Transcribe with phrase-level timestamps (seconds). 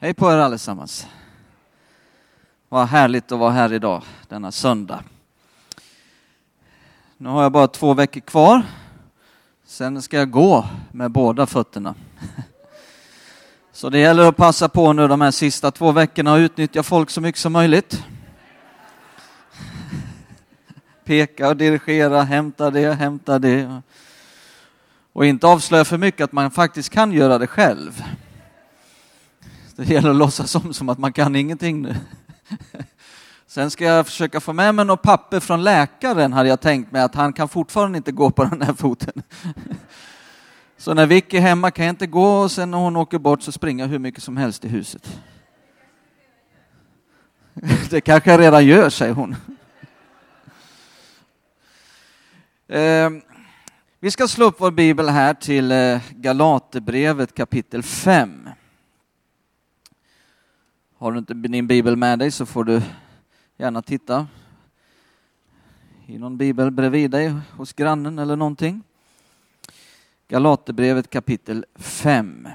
[0.00, 1.06] Hej på er allesammans.
[2.68, 5.02] Vad härligt att vara här idag, denna söndag.
[7.16, 8.62] Nu har jag bara två veckor kvar.
[9.66, 11.94] Sen ska jag gå med båda fötterna.
[13.72, 17.10] Så det gäller att passa på nu de här sista två veckorna och utnyttja folk
[17.10, 18.04] så mycket som möjligt.
[21.04, 23.82] Peka och dirigera, hämta det, hämta det.
[25.12, 28.04] Och inte avslöja för mycket att man faktiskt kan göra det själv.
[29.78, 31.96] Det gäller att låtsas om som att man kan ingenting nu.
[33.46, 37.02] Sen ska jag försöka få med mig något papper från läkaren, hade jag tänkt mig,
[37.02, 39.22] att han kan fortfarande inte gå på den här foten.
[40.76, 43.42] Så när Vicky är hemma kan jag inte gå och sen när hon åker bort
[43.42, 45.20] så springer jag hur mycket som helst i huset.
[47.90, 49.36] Det kanske jag redan gör, säger hon.
[52.68, 53.22] Ehm,
[54.00, 58.47] vi ska slå upp vår bibel här till eh, Galaterbrevet kapitel 5.
[61.00, 62.82] Har du inte din bibel med dig så får du
[63.56, 64.26] gärna titta
[66.06, 68.82] i någon bibel bredvid dig hos grannen eller någonting.
[70.28, 72.48] Galaterbrevet kapitel 5.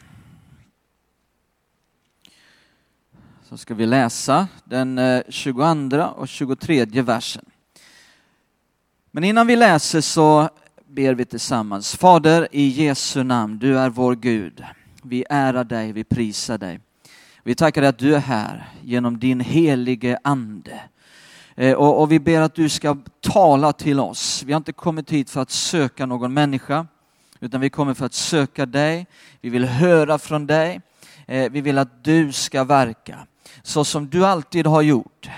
[3.44, 7.46] Så ska vi läsa den eh, 22 och 23 versen.
[9.12, 10.50] Men innan vi läser så
[10.86, 11.96] ber vi tillsammans.
[11.96, 14.64] Fader, i Jesu namn, du är vår Gud.
[15.04, 16.80] Vi ärar dig, vi prisar dig.
[17.46, 20.82] Vi tackar dig att du är här genom din helige Ande.
[21.56, 24.44] Eh, och, och, vi ber att du ska tala till oss.
[24.46, 26.88] Vi har inte kommit hit för att söka någon människa,
[27.40, 29.08] utan vi kommer för att söka dig.
[29.42, 30.82] Vi vill höra från dig.
[31.28, 33.28] Eh, vi vill att du ska verka
[33.64, 35.30] så som du alltid har gjort.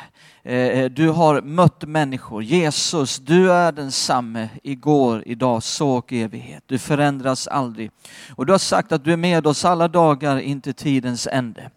[0.44, 2.44] Eh, du har mött människor.
[2.44, 6.64] Jesus, du är densamme igår, idag, så och evighet.
[6.66, 7.92] Du förändras aldrig.
[8.30, 11.70] Och du har sagt att du är med oss alla dagar in till tidens ände.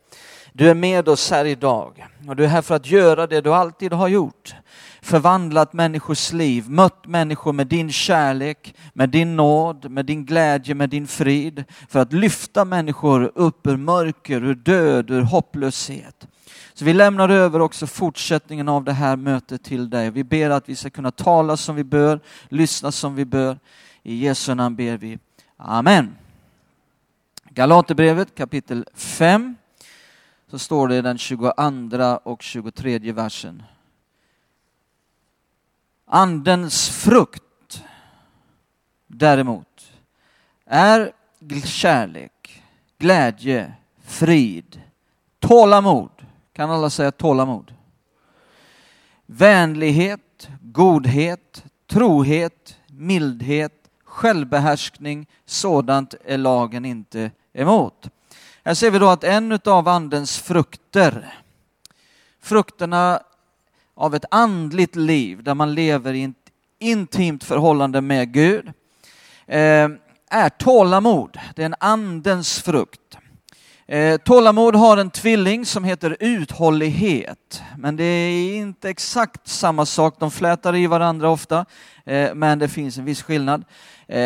[0.58, 3.54] Du är med oss här idag och du är här för att göra det du
[3.54, 4.54] alltid har gjort.
[5.02, 10.90] Förvandlat människors liv, mött människor med din kärlek, med din nåd, med din glädje, med
[10.90, 11.64] din frid.
[11.88, 16.26] För att lyfta människor upp ur mörker, ur död, ur hopplöshet.
[16.74, 20.10] Så vi lämnar över också fortsättningen av det här mötet till dig.
[20.10, 23.58] Vi ber att vi ska kunna tala som vi bör, lyssna som vi bör.
[24.02, 25.18] I Jesu namn ber vi.
[25.56, 26.16] Amen.
[27.50, 29.56] Galaterbrevet kapitel 5
[30.50, 33.62] så står det i den 22 och 23 versen.
[36.06, 37.84] Andens frukt
[39.06, 39.92] däremot
[40.64, 41.12] är
[41.64, 42.62] kärlek,
[42.98, 43.72] glädje,
[44.04, 44.82] frid,
[45.38, 46.10] tålamod.
[46.52, 47.74] Kan alla säga tålamod?
[49.26, 55.26] Vänlighet, godhet, trohet, mildhet, självbehärskning.
[55.44, 58.10] Sådant är lagen inte emot.
[58.64, 61.34] Här ser vi då att en av andens frukter,
[62.42, 63.20] frukterna
[63.94, 66.34] av ett andligt liv där man lever i ett
[66.78, 68.72] intimt förhållande med Gud,
[69.46, 69.88] eh,
[70.30, 71.38] är tålamod.
[71.56, 73.18] Det är en andens frukt.
[73.86, 80.14] Eh, tålamod har en tvilling som heter uthållighet, men det är inte exakt samma sak.
[80.18, 81.64] De flätar i varandra ofta,
[82.04, 83.64] eh, men det finns en viss skillnad.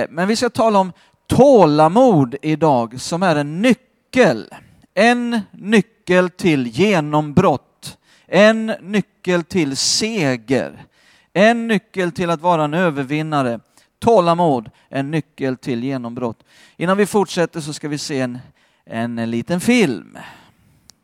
[0.08, 0.92] Men vi ska tala om
[1.26, 4.48] tålamod idag som är en nyckel nyckel.
[4.94, 7.98] En nyckel till genombrott.
[8.26, 10.84] En nyckel till seger.
[11.32, 13.60] En nyckel till att vara en övervinnare.
[13.98, 16.44] Tålamod, en nyckel till genombrott.
[16.76, 18.38] Innan vi fortsätter så ska vi se en,
[18.84, 20.18] en liten film.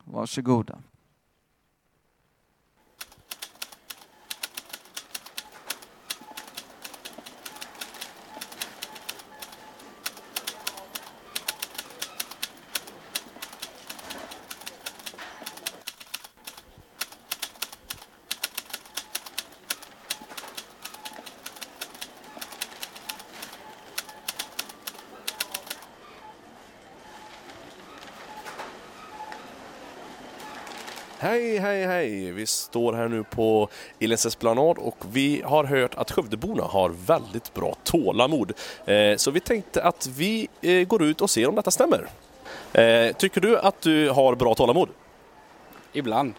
[0.03, 0.77] Varsågoda.
[31.59, 32.31] Hej, hej!
[32.31, 33.69] Vi står här nu på
[33.99, 38.51] Ilens esplanad och vi har hört att Skövdeborna har väldigt bra tålamod.
[38.85, 42.07] Eh, så vi tänkte att vi eh, går ut och ser om detta stämmer.
[42.73, 44.89] Eh, tycker du att du har bra tålamod?
[45.93, 46.33] Ibland.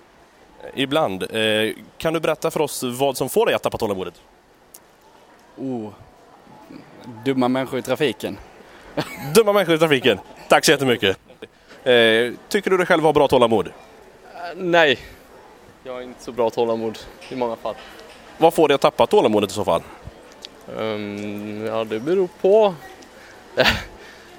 [0.74, 1.24] Ibland.
[1.98, 4.14] Kan du berätta för oss vad som får dig att tappa tålamodet?
[5.56, 5.88] Oh,
[7.24, 8.38] dumma människor i trafiken.
[9.34, 10.18] Dumma människor i trafiken.
[10.48, 11.18] Tack så jättemycket.
[12.48, 13.68] Tycker du dig själv har bra tålamod?
[14.56, 14.98] Nej,
[15.84, 16.98] jag har inte så bra tålamod
[17.28, 17.74] i många fall.
[18.38, 19.82] Vad får dig att tappa tålamodet i så fall?
[20.76, 22.74] Um, ja, det beror på.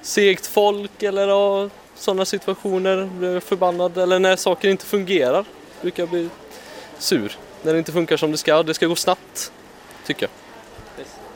[0.02, 5.44] Segt folk eller sådana situationer, blir förbannad eller när saker inte fungerar
[5.80, 6.28] brukar jag bli
[6.98, 7.36] sur.
[7.62, 9.52] När det inte funkar som det ska, det ska gå snabbt,
[10.06, 10.30] tycker jag.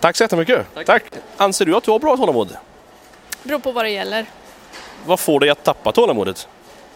[0.00, 0.66] Tack så jättemycket.
[0.86, 1.02] Tack.
[1.36, 2.56] Anser du att du har bra tålamod?
[3.42, 4.26] beror på vad det gäller.
[5.06, 6.48] Vad får dig att tappa tålamodet?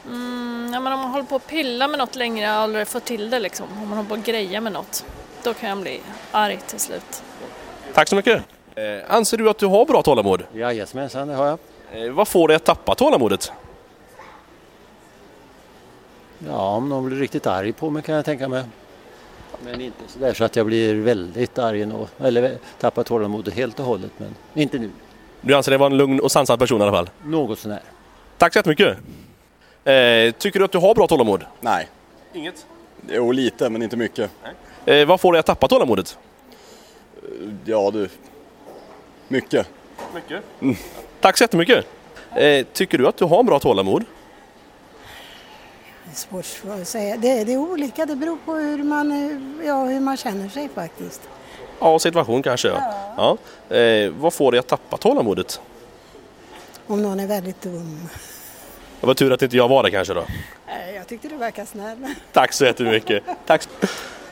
[0.07, 0.30] Mm,
[0.73, 3.31] ja, men om man håller på att pilla med något längre och aldrig får till
[3.31, 5.05] det liksom, om man håller på att greja med något,
[5.43, 6.01] då kan jag bli
[6.33, 7.23] arg till slut.
[7.95, 8.43] Tack så mycket.
[8.75, 10.43] Eh, anser du att du har bra tålamod?
[10.55, 11.59] Jajamensan, det har jag.
[12.07, 13.53] Eh, vad får dig att tappa tålamodet?
[16.47, 18.65] Ja, om någon blir riktigt arg på mig kan jag tänka mig.
[19.65, 23.79] Men inte så där så att jag blir väldigt arg nå- eller tappar tålamodet helt
[23.79, 24.11] och hållet.
[24.19, 24.91] Men inte nu.
[25.41, 27.11] Du anser dig vara en lugn och sansad person i alla fall?
[27.25, 27.83] Något sånär.
[28.39, 28.99] Tack så jättemycket.
[29.85, 31.45] Eh, tycker du att du har bra tålamod?
[31.61, 31.89] Nej.
[32.33, 32.67] Inget.
[33.09, 34.31] Jo, lite, men inte mycket.
[34.85, 36.19] Eh, vad får dig att tappa tålamodet?
[37.65, 38.09] Ja, du.
[39.29, 39.67] Mycket.
[40.15, 40.45] Mycket.
[41.21, 41.87] Tack så jättemycket.
[42.37, 44.05] Eh, tycker du att du har bra tålamod?
[46.05, 47.17] Det är svårt att säga.
[47.17, 50.69] Det, det är olika, det beror på hur man, eh, ja, hur man känner sig
[50.75, 51.21] faktiskt.
[51.81, 52.69] Ja, situation kanske.
[52.69, 53.39] Ja.
[53.69, 53.77] ja.
[53.77, 55.61] Eh, vad får dig att tappa tålamodet?
[56.87, 58.09] Om någon är väldigt dum.
[59.01, 60.25] Det var tur att inte jag var det kanske då.
[60.95, 62.15] Jag tyckte du verkar snäll.
[62.33, 63.23] Tack så jättemycket.
[63.47, 63.69] Tack.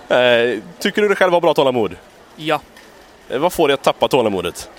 [0.09, 1.97] Eh, tycker du dig själv har bra tålamod?
[2.37, 2.61] Ja,
[3.31, 4.71] Eh, vad får dig att tappa tålamodet?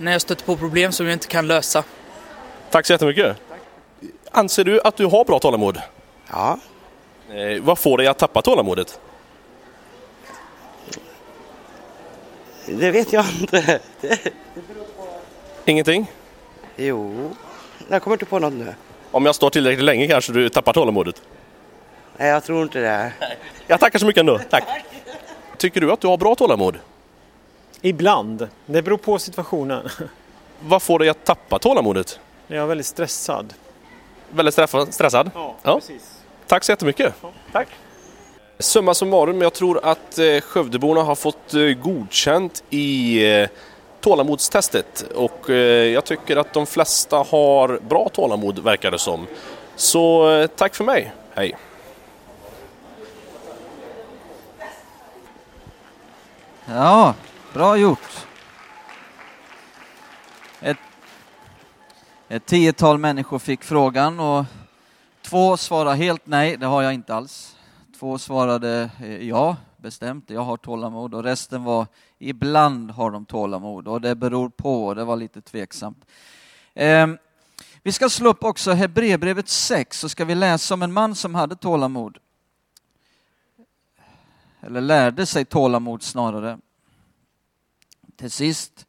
[0.00, 1.84] när jag stöter på problem som jag inte kan lösa.
[2.70, 3.36] Tack så jättemycket.
[4.30, 5.80] Anser du att du har bra tålamod?
[6.30, 6.58] Ja,
[7.30, 9.00] Eh, vad får dig att tappa tålamodet?
[12.66, 13.80] det vet jag inte.
[15.64, 16.10] Ingenting?
[16.76, 17.30] Jo,
[17.88, 18.74] jag kommer inte på något nu.
[19.10, 21.22] Om jag står tillräckligt länge kanske du tappar tålamodet?
[22.16, 23.12] Nej, jag tror inte det.
[23.66, 24.38] Jag tackar så mycket ändå.
[24.50, 24.64] Tack.
[25.56, 26.78] Tycker du att du har bra tålamod?
[27.80, 28.48] Ibland.
[28.66, 29.88] Det beror på situationen.
[30.60, 32.20] Vad får dig att tappa tålamodet?
[32.46, 33.54] Jag är väldigt stressad.
[34.30, 35.30] Väldigt stressa- stressad?
[35.62, 35.80] Ja.
[36.46, 37.14] Tack så jättemycket.
[37.52, 37.68] Tack.
[38.58, 43.48] Summa summarum, jag tror att eh, Skövdeborna har fått eh, godkänt i eh,
[44.02, 49.26] tålamodstestet och eh, jag tycker att de flesta har bra tålamod verkar det som.
[49.76, 51.12] Så eh, tack för mig.
[51.34, 51.56] Hej!
[56.66, 57.14] Ja,
[57.54, 58.26] bra gjort.
[60.60, 60.76] Ett,
[62.28, 64.44] ett tiotal människor fick frågan och
[65.22, 67.56] två svarade helt nej, det har jag inte alls.
[67.98, 71.86] Två svarade eh, ja, bestämt, jag har tålamod och resten var
[72.28, 76.04] ibland har de tålamod och det beror på, och det var lite tveksamt.
[76.74, 77.18] Ehm,
[77.82, 81.34] vi ska slå upp också Hebreerbrevet 6 så ska vi läsa om en man som
[81.34, 82.18] hade tålamod.
[84.60, 86.58] Eller lärde sig tålamod snarare.
[88.16, 88.86] Till sist,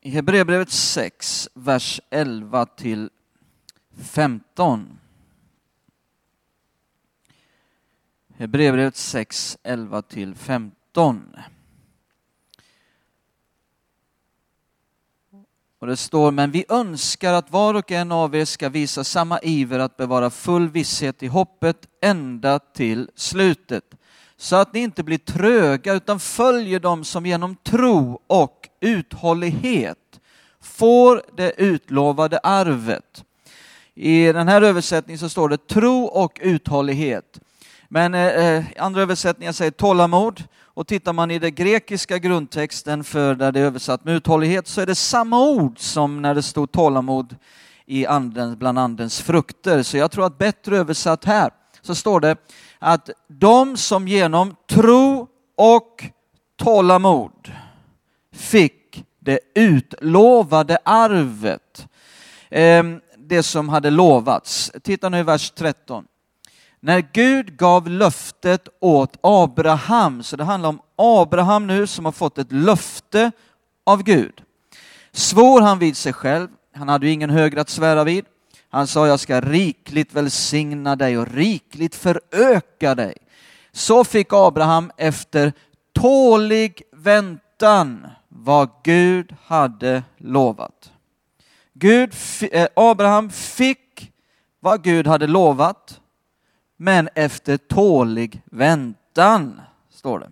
[0.00, 3.10] i Hebreerbrevet 6, vers 11 till
[3.96, 4.98] 15.
[8.36, 11.36] Hebreerbrevet 6, 11 till 15.
[15.80, 19.40] Och det står, men vi önskar att var och en av er ska visa samma
[19.40, 23.84] iver att bevara full visshet i hoppet ända till slutet.
[24.36, 30.20] Så att ni inte blir tröga utan följer dem som genom tro och uthållighet
[30.60, 33.24] får det utlovade arvet.
[33.94, 37.40] I den här översättningen så står det tro och uthållighet.
[37.88, 40.44] Men eh, eh andra översättningar säger tålamod.
[40.80, 44.80] Och tittar man i den grekiska grundtexten för där det är översatt med uthållighet så
[44.80, 47.36] är det samma ord som när det stod tålamod
[47.86, 49.82] i anden, bland andens frukter.
[49.82, 51.50] Så jag tror att bättre översatt här
[51.82, 52.36] så står det
[52.78, 56.04] att de som genom tro och
[56.56, 57.52] tålamod
[58.32, 61.88] fick det utlovade arvet.
[62.50, 64.72] Ehm, det som hade lovats.
[64.82, 66.04] Titta nu i vers 13.
[66.80, 72.38] När Gud gav löftet åt Abraham, så det handlar om Abraham nu som har fått
[72.38, 73.32] ett löfte
[73.84, 74.42] av Gud.
[75.12, 78.24] Svor han vid sig själv, han hade ju ingen högre att svära vid.
[78.68, 83.16] Han sa, jag ska rikligt välsigna dig och rikligt föröka dig.
[83.72, 85.52] Så fick Abraham efter
[85.92, 90.92] tålig väntan vad Gud hade lovat.
[91.72, 92.14] Gud,
[92.52, 94.12] eh, Abraham fick
[94.60, 96.00] vad Gud hade lovat,
[96.82, 99.60] men efter tålig väntan,
[99.94, 100.30] står det.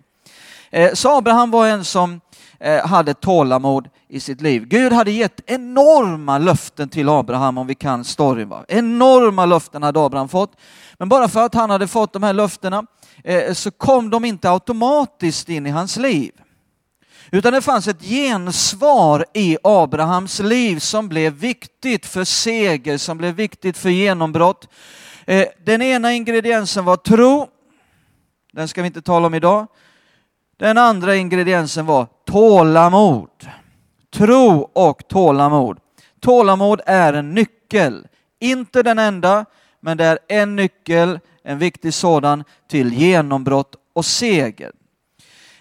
[0.71, 2.21] Eh, Så Abraham var en som
[2.59, 4.65] eh, hade tålamod i sitt liv.
[4.67, 8.49] Gud hade gett enorma löften till Abraham, om vi kan storyn.
[8.49, 8.65] Va?
[8.67, 10.51] Enorma löften hade Abraham fått.
[10.97, 12.85] Men bara för att han hade fått de här löftena
[13.23, 16.31] eh, så kom de inte automatiskt in i hans liv.
[17.31, 23.35] Utan det fanns ett gensvar i Abrahams liv som blev viktigt för seger, som blev
[23.35, 24.67] viktigt för genombrott.
[25.29, 27.47] Eh, den ena ingrediensen var tro.
[28.51, 29.67] Den ska vi inte tala om idag.
[30.57, 33.29] Den andra ingrediensen var tålamod.
[34.13, 35.79] Tro och tålamod.
[36.19, 38.07] Tålamod är en nyckel.
[38.39, 39.45] Inte den enda,
[39.79, 44.71] men det är en nyckel, en viktig sådan, till genombrott och seger.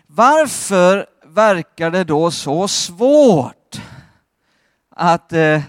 [0.07, 3.81] Varför verkar det då så svårt
[4.91, 5.61] att eh,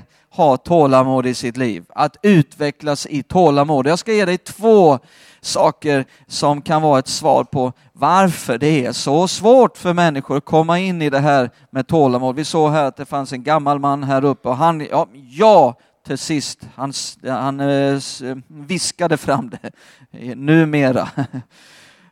[0.43, 3.87] ha tålamod i sitt liv, att utvecklas i tålamod?
[3.87, 4.99] Jag ska ge dig två
[5.41, 10.45] saker som kan vara ett svar på varför det är så svårt för människor att
[10.45, 12.35] komma in i det här med tålamod.
[12.35, 15.75] Vi såg här att det fanns en gammal man här uppe och han, ja, ja
[16.07, 16.93] till sist, han,
[17.27, 17.93] han eh,
[18.23, 19.71] eh, viskade fram det
[20.35, 21.09] numera.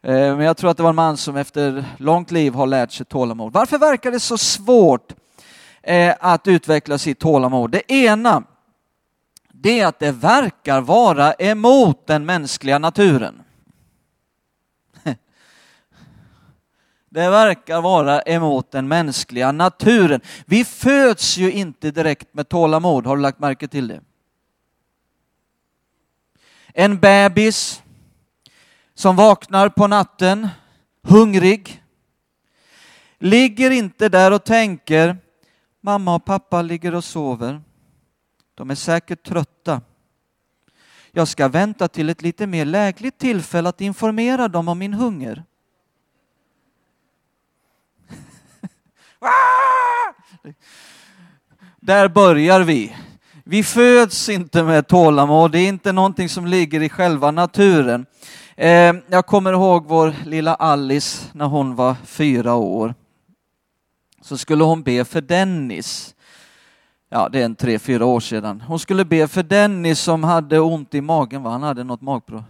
[0.03, 2.91] Eh, men jag tror att det var en man som efter långt liv har lärt
[2.91, 3.53] sig tålamod.
[3.53, 5.13] Varför verkar det så svårt
[5.88, 7.72] eh, att utveckla sitt tålamod?
[7.72, 8.44] Det ena,
[9.50, 13.44] det är att det verkar vara emot den mänskliga naturen.
[17.10, 20.22] Det verkar vara emot den mänskliga naturen.
[20.46, 24.01] Vi föds ju inte direkt med tålamod, har du lagt märke till det?
[26.74, 27.84] En bebis
[28.94, 30.48] som vaknar på natten
[31.03, 31.84] hungrig
[33.20, 35.17] ligger inte där och tänker
[35.88, 37.62] mamma och pappa ligger och sover.
[38.56, 39.82] De är säkert trötta.
[41.12, 45.44] Jag ska vänta till ett lite mer lägligt tillfälle att informera dem om min hunger.
[51.79, 52.96] Där börjar vi.
[53.44, 58.06] Vi föds inte med tålamod, det är inte någonting som ligger i själva naturen.
[58.56, 62.94] Eh, jag kommer ihåg vår lilla Alice när hon var fyra år.
[64.27, 66.15] Så skulle hon be för Dennis.
[67.10, 68.62] Ja, det är en tre, fyra år sedan.
[68.62, 71.50] Hon skulle be för Dennis som hade ont i magen, va?
[71.50, 72.43] han hade något magprov.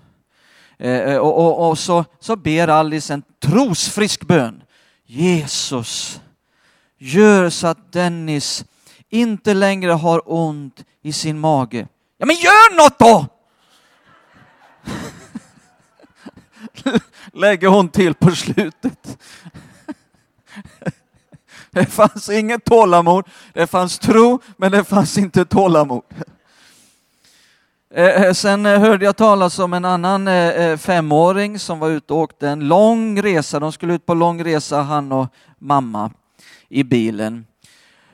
[0.78, 4.64] Eh, eh och, och, och så, så ber Alice en trosfrisk bön.
[5.06, 6.22] Jesus,
[6.98, 8.66] gör så att Dennis
[9.10, 11.88] inte längre har ont i sin mage.
[12.18, 13.26] Ja, men gör något då!
[17.34, 19.18] Lägger hon till på slutet.
[21.78, 26.04] Det fanns inget tålamod, det fanns tro, men det fanns inte tålamod.
[27.94, 30.28] Eh, eh, sen eh, hörde jag talas om en annan
[30.78, 33.60] femåring som var ute och åkte en lång resa.
[33.60, 35.28] De skulle ut på lång resa, han och
[35.60, 36.12] mamma,
[36.70, 37.46] i bilen.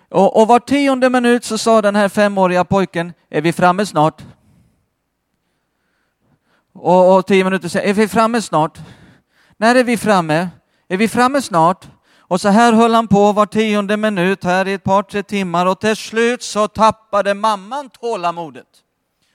[0.09, 4.21] Och, och var tionde minut så sa den här femåriga pojken, är vi framme snart?
[6.73, 8.79] Och, och tio minuter senare, är vi framme snart?
[9.57, 10.49] När är vi framme?
[10.87, 11.87] Är vi framme snart?
[12.33, 15.65] Och så här höll han på var tionde minut här i ett par, tre timmar
[15.65, 18.67] och till slut så tappade mamman tålamodet.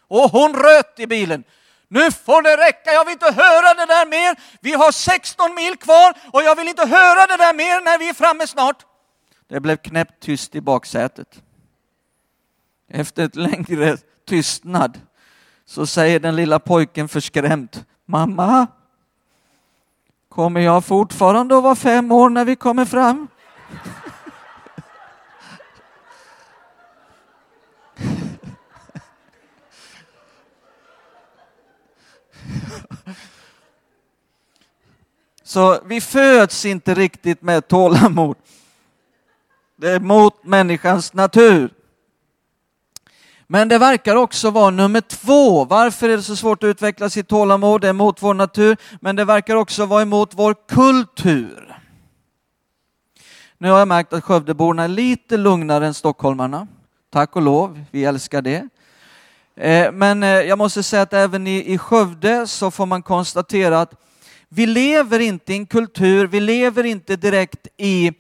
[0.09, 1.45] Och hon röt i bilen.
[1.89, 4.37] Nu får det räcka, jag vill inte höra det där mer.
[4.61, 8.09] Vi har 16 mil kvar och jag vill inte höra det där mer när vi
[8.09, 8.87] är framme snart.
[9.49, 11.43] Det blev knäppt tyst i baksätet.
[12.91, 13.97] Efter ett längre
[14.29, 15.01] tystnad
[15.67, 18.67] så säger den lilla pojken förskrämt, mamma,
[20.39, 23.29] kommer jag fortfarande att vara fem år när vi kommer fram?
[35.43, 38.37] Så vi föds inte riktigt med tålamod.
[39.77, 41.78] Det är mot människans natur.
[43.51, 45.65] Men det verkar också vara nummer två.
[45.65, 47.81] Varför är det så svårt att utveckla sitt tålamod?
[47.81, 51.79] Det är mot vår natur, men det verkar också vara emot vår kultur.
[53.59, 56.67] Nu har jag märkt att Skövdeborna är lite lugnare än stockholmarna.
[57.11, 58.69] Tack och lov, vi älskar det.
[59.57, 63.95] Eh, men eh, jag måste säga att även i Skövde så får man konstatera att
[64.49, 68.13] vi lever inte i en kultur, vi lever inte direkt i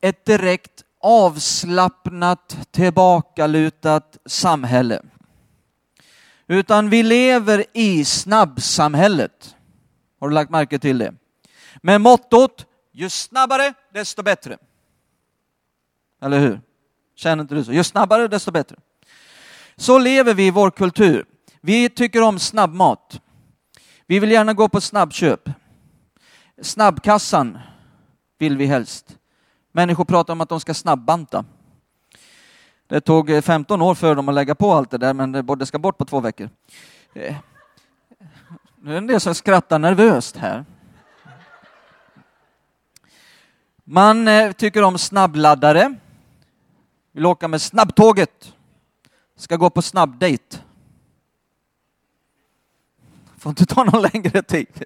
[0.00, 5.02] ett direkt avslappnat, tillbakalutat samhälle.
[6.46, 9.56] Utan vi lever i snabbsamhället.
[10.20, 11.14] Har du lagt märke till det?
[11.82, 14.58] Med mottot, ju snabbare desto bättre.
[16.22, 16.60] Eller hur?
[17.16, 17.72] Känner inte du så?
[17.72, 18.76] Ju snabbare desto bättre.
[19.76, 21.24] Så lever vi i vår kultur.
[21.60, 23.20] Vi tycker om snabbmat.
[24.06, 25.50] Vi vill gärna gå på snabbköp.
[26.62, 27.58] Snabbkassan
[28.38, 29.18] vill vi helst.
[29.72, 31.44] Människor pratar om att de ska snabbbanta.
[32.86, 35.66] Det tog eh, 15 år för dem att lägga på allt det där, men det
[35.66, 36.50] ska bort på två veckor.
[37.14, 37.36] Eh,
[38.76, 40.64] nu är det en del som skrattar nervöst här.
[43.84, 45.94] Man eh, tycker om snabbladdare.
[47.12, 48.52] Vill åka med snabbtåget.
[49.36, 50.62] Ska gå på snabbdejt.
[53.38, 54.84] Får inte ta någon längre tid.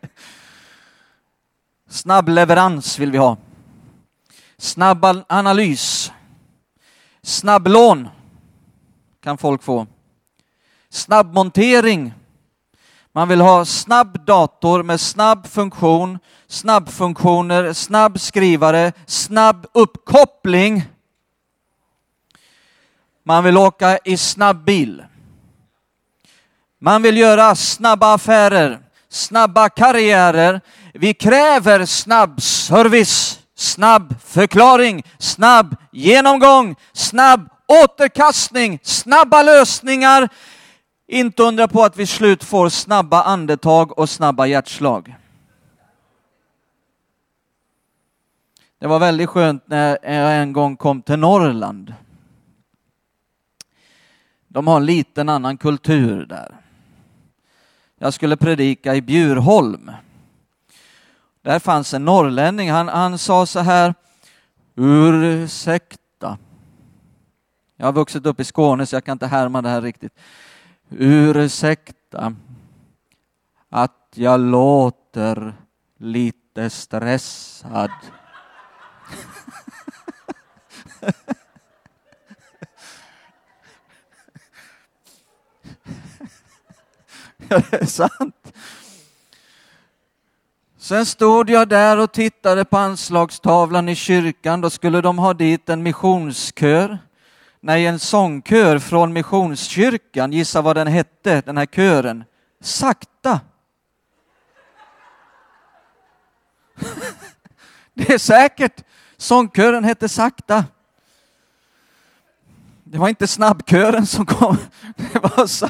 [1.89, 3.37] Snabbleverans vill vi ha.
[4.59, 6.13] Snabb analys.
[7.23, 8.09] Snabblån
[9.23, 9.87] kan folk få.
[10.91, 12.13] Snabbmontering.
[13.13, 20.85] Man vill ha snabb dator med snabb funktion, snabbfunktioner, snabb skrivare, snabb uppkoppling.
[23.23, 25.05] Man vill åka i snabb bil.
[26.79, 30.61] Man vill göra snabba affärer, snabba karriärer.
[30.95, 40.29] Vi kräver snabb service, snabb förklaring, snabb genomgång, snabb återkastning, snabba lösningar.
[41.07, 45.17] Inte undra på att vi slut får snabba andetag och snabba hjärtslag.
[48.79, 51.95] Det var väldigt skönt när jag en gång kom till Norrland.
[54.49, 56.57] De har en liten annan kultur där.
[57.99, 59.91] Jag skulle predika i Bjurholm.
[61.47, 63.95] Där fanns en norrlänning, han, han sa så här,
[64.75, 66.39] ursäkta.
[67.77, 70.19] Jag har vuxit upp i Skåne så jag kan inte härma det här riktigt.
[70.91, 72.35] Ursäkta
[73.69, 75.55] att jag låter
[75.99, 77.91] lite stressad.
[87.49, 88.46] Ja, det är sant.
[90.87, 94.61] Sen stod jag där och tittade på anslagstavlan i kyrkan.
[94.61, 96.99] Då skulle de ha dit en missionskör.
[97.61, 100.33] Nej, en sångkör från Missionskyrkan.
[100.33, 102.25] Gissa vad den hette, den här kören.
[102.61, 103.41] Sakta.
[107.95, 108.85] Det är säkert.
[109.17, 110.65] Sångkören hette Sakta.
[112.85, 114.57] Det var inte snabbkören som kom.
[114.97, 115.69] Det var så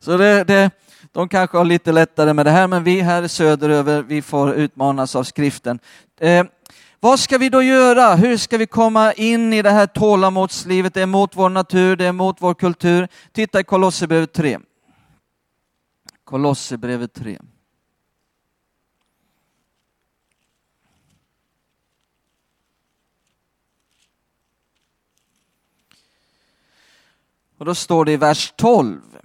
[0.00, 0.70] så det, det,
[1.16, 5.16] de kanske har lite lättare med det här, men vi här söderöver, vi får utmanas
[5.16, 5.78] av skriften.
[6.20, 6.46] Eh,
[7.00, 8.14] vad ska vi då göra?
[8.14, 10.94] Hur ska vi komma in i det här tålamodslivet?
[10.94, 13.08] Det är mot vår natur, det är mot vår kultur.
[13.32, 14.58] Titta i Kolosserbrevet 3.
[16.24, 17.38] Kolosserbrevet 3.
[27.58, 29.15] Och då står det i vers 12.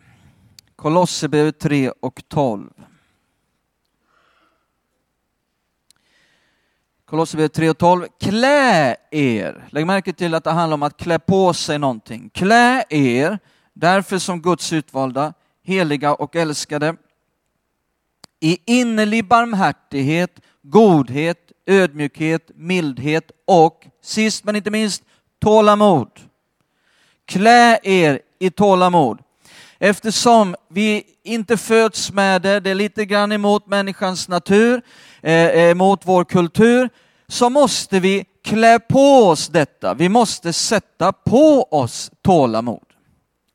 [0.82, 2.70] Kolosserbrevet 3 och 12.
[7.06, 8.08] Kolosserbrevet 3 och 12.
[8.20, 9.68] Klä er.
[9.70, 12.30] Lägg märke till att det handlar om att klä på sig någonting.
[12.30, 13.40] Klä er
[13.74, 16.96] därför som Guds utvalda, heliga och älskade
[18.40, 25.04] i innerlig barmhärtighet, godhet, ödmjukhet, mildhet och sist men inte minst
[25.40, 26.20] tålamod.
[27.26, 29.20] Klä er i tålamod.
[29.84, 34.82] Eftersom vi inte föds med det, det är lite grann emot människans natur,
[35.22, 36.90] eh, eh, emot vår kultur,
[37.28, 39.94] så måste vi klä på oss detta.
[39.94, 42.86] Vi måste sätta på oss tålamod,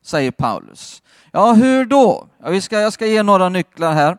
[0.05, 1.01] säger Paulus.
[1.31, 2.27] Ja, hur då?
[2.43, 4.17] Ja, vi ska, jag ska ge några nycklar här.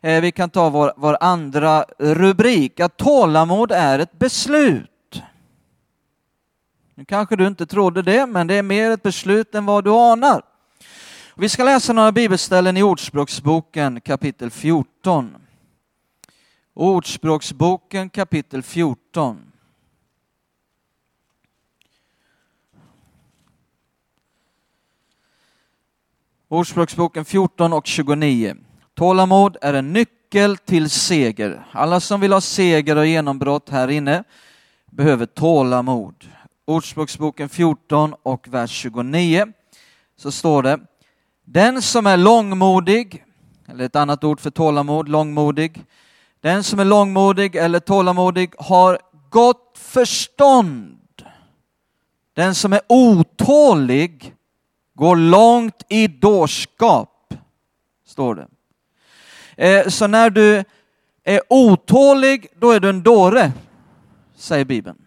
[0.00, 5.22] Eh, vi kan ta vår, vår andra rubrik, att tålamod är ett beslut.
[6.94, 9.90] Nu kanske du inte trodde det, men det är mer ett beslut än vad du
[9.90, 10.49] anar.
[11.40, 15.36] Vi ska läsa några bibelställen i Ordspråksboken kapitel 14.
[16.74, 19.52] Ordspråksboken kapitel 14.
[26.48, 28.56] Ordspråksboken 14 och 29.
[28.94, 31.66] Tålamod är en nyckel till seger.
[31.72, 34.24] Alla som vill ha seger och genombrott här inne
[34.86, 36.24] behöver tålamod.
[36.64, 39.52] Ordspråksboken 14 och vers 29
[40.16, 40.80] så står det
[41.44, 43.24] den som är långmodig,
[43.68, 45.84] eller ett annat ord för tålamod, långmodig.
[46.40, 48.98] Den som är långmodig eller tålamodig har
[49.30, 50.96] gott förstånd.
[52.34, 54.34] Den som är otålig
[54.94, 57.34] går långt i dårskap,
[58.06, 58.48] står det.
[59.56, 60.64] Eh, Så när du
[61.24, 63.52] är otålig, då är du en dåre,
[64.36, 65.06] säger Bibeln.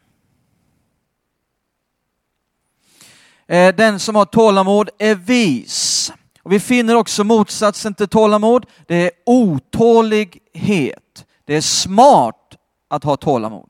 [3.48, 6.14] Eh, Den som har tålamod är vis.
[6.44, 11.26] Och vi finner också motsatsen till tålamod, det är otålighet.
[11.46, 13.70] Det är smart att ha tålamod.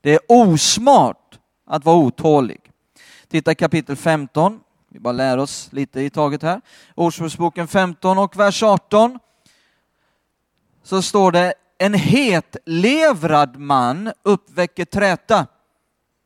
[0.00, 2.60] Det är osmart att vara otålig.
[3.28, 6.60] Titta i kapitel 15, vi bara lär oss lite i taget här.
[6.94, 9.18] Ordspråksboken 15 och vers 18.
[10.82, 15.46] Så står det, en hetlevrad man uppväcker träta.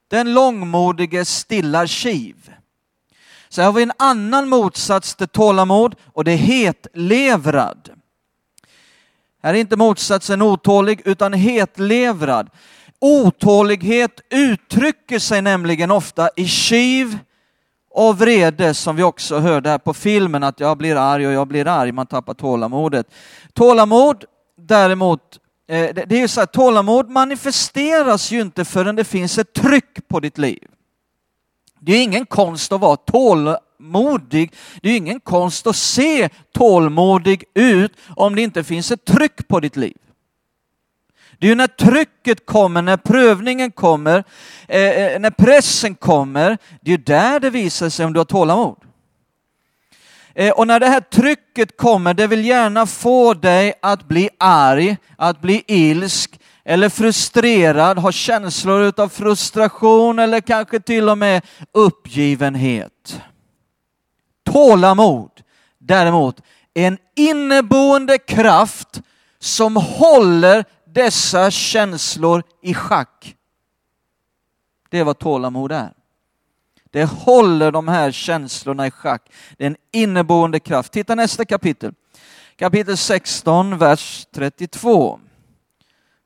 [0.08, 2.54] Den långmodige stillar kiv.
[3.52, 7.90] Så här har vi en annan motsats till tålamod och det är hetlevrad.
[9.42, 12.50] Här är inte motsatsen otålig utan hetlevrad.
[13.00, 17.18] Otålighet uttrycker sig nämligen ofta i kiv
[17.90, 21.48] och vrede som vi också hörde här på filmen att jag blir arg och jag
[21.48, 23.06] blir arg, man tappar tålamodet.
[23.52, 24.24] Tålamod
[24.56, 29.52] däremot, eh, det är ju så här, tålamod manifesteras ju inte förrän det finns ett
[29.52, 30.68] tryck på ditt liv.
[31.80, 34.52] Det är ingen konst att vara tålmodig.
[34.82, 39.60] Det är ingen konst att se tålmodig ut om det inte finns ett tryck på
[39.60, 39.96] ditt liv.
[41.38, 44.24] Det är ju när trycket kommer, när prövningen kommer,
[44.68, 48.76] eh, eh när pressen kommer, det är där det visar sig om du har tålamod.
[50.34, 54.96] Eh, och när det här trycket kommer, det vill gärna få dig att bli arg,
[55.16, 61.42] att bli ilsk, eller frustrerad, har känslor av frustration eller kanske till och med
[61.72, 63.20] uppgivenhet.
[64.44, 65.30] Tålamod
[65.78, 66.40] däremot
[66.74, 69.00] en inneboende kraft
[69.38, 73.36] som håller dessa känslor i schack.
[74.88, 75.92] Det är vad tålamod är.
[76.92, 79.32] Det håller de här känslorna i schack.
[79.58, 80.92] Det är en inneboende kraft.
[80.92, 81.94] Titta nästa kapitel.
[82.56, 85.20] Kapitel 16, vers 32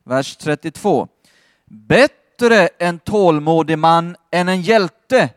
[0.04, 1.08] vers 32.
[1.64, 5.30] Bättre en tålmodig man än en hjälte.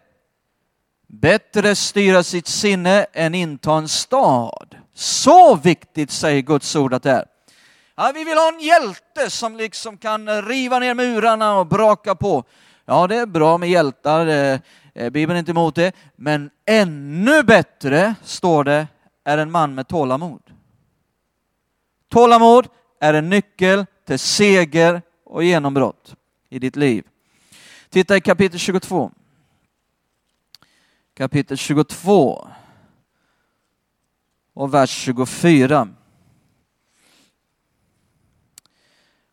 [1.07, 4.75] Bättre styra sitt sinne än inta en stad.
[4.93, 7.25] Så viktigt säger Guds ord att det är.
[7.95, 12.43] Ja, vi vill ha en hjälte som liksom kan riva ner murarna och braka på.
[12.85, 14.59] Ja, det är bra med hjältar,
[15.09, 15.95] Bibeln är inte emot det.
[16.15, 18.87] Men ännu bättre, står det,
[19.23, 20.41] är en man med tålamod.
[22.09, 22.67] Tålamod
[23.01, 26.15] är en nyckel till seger och genombrott
[26.49, 27.05] i ditt liv.
[27.89, 29.11] Titta i kapitel 22.
[31.13, 32.47] Kapitel 22
[34.53, 35.87] och vers 24.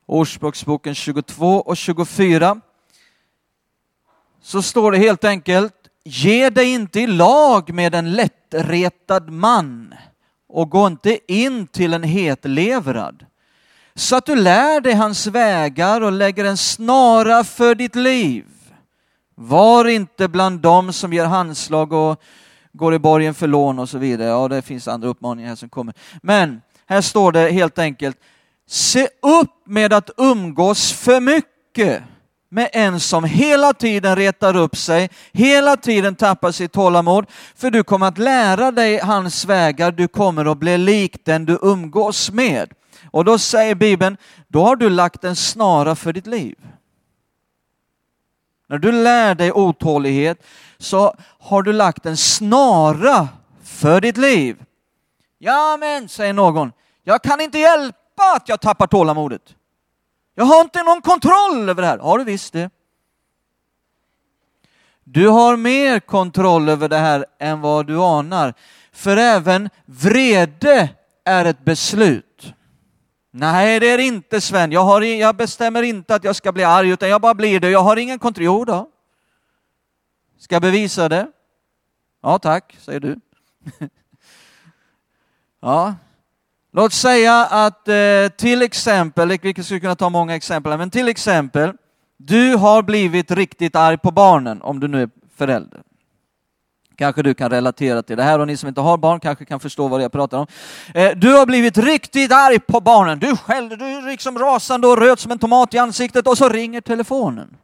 [0.06, 2.60] Ordspråksboken 22 och 24
[4.40, 9.94] så står det helt enkelt Ge dig inte i lag med en lättretad man
[10.46, 13.26] och gå inte in till en hetlevrad
[13.96, 18.44] så att du lär dig hans vägar och lägger en snara för ditt liv.
[19.34, 22.22] Var inte bland dem som ger handslag och
[22.72, 24.28] går i borgen för lån och så vidare.
[24.28, 25.94] Ja, det finns andra uppmaningar här som kommer.
[26.22, 28.16] Men här står det helt enkelt,
[28.68, 32.02] se upp med att umgås för mycket
[32.48, 37.26] med en som hela tiden retar upp sig, hela tiden tappar sitt tålamod,
[37.56, 41.58] för du kommer att lära dig hans vägar, du kommer att bli lik den du
[41.62, 42.72] umgås med.
[43.14, 44.16] Och då säger Bibeln,
[44.48, 46.56] då har du lagt en snara för ditt liv.
[48.66, 50.46] När du lär dig otålighet
[50.78, 53.28] så har du lagt en snara
[53.64, 54.64] för ditt liv.
[55.38, 56.72] Ja men, säger någon,
[57.02, 59.54] jag kan inte hjälpa att jag tappar tålamodet.
[60.34, 61.98] Jag har inte någon kontroll över det här.
[61.98, 62.70] Har du visst det?
[65.04, 68.54] Du har mer kontroll över det här än vad du anar.
[68.92, 70.88] För även vrede
[71.24, 72.33] är ett beslut.
[73.36, 74.72] Nej, det är det inte Sven.
[74.72, 77.70] Jag, har, jag bestämmer inte att jag ska bli arg, utan jag bara blir det.
[77.70, 78.44] Jag har ingen kontroll.
[78.44, 78.90] Jo då.
[80.38, 81.26] Ska jag bevisa det?
[82.22, 83.20] Ja, tack, säger du.
[85.60, 85.94] ja.
[86.72, 91.72] Låt säga att eh, till exempel, vi skulle kunna ta många exempel, men till exempel,
[92.16, 95.82] du har blivit riktigt arg på barnen, om du nu är förälder.
[96.96, 99.60] Kanske du kan relatera till det här och ni som inte har barn kanske kan
[99.60, 100.46] förstå vad jag pratar om.
[100.94, 103.18] Eh, du har blivit riktigt arg på barnen.
[103.18, 106.48] Du skällde, du är liksom rasande och röd som en tomat i ansiktet och så
[106.48, 107.56] ringer telefonen.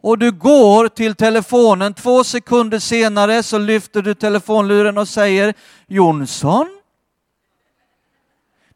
[0.00, 5.54] Och du går till telefonen, två sekunder senare så lyfter du telefonluren och säger
[5.86, 6.77] Jonsson?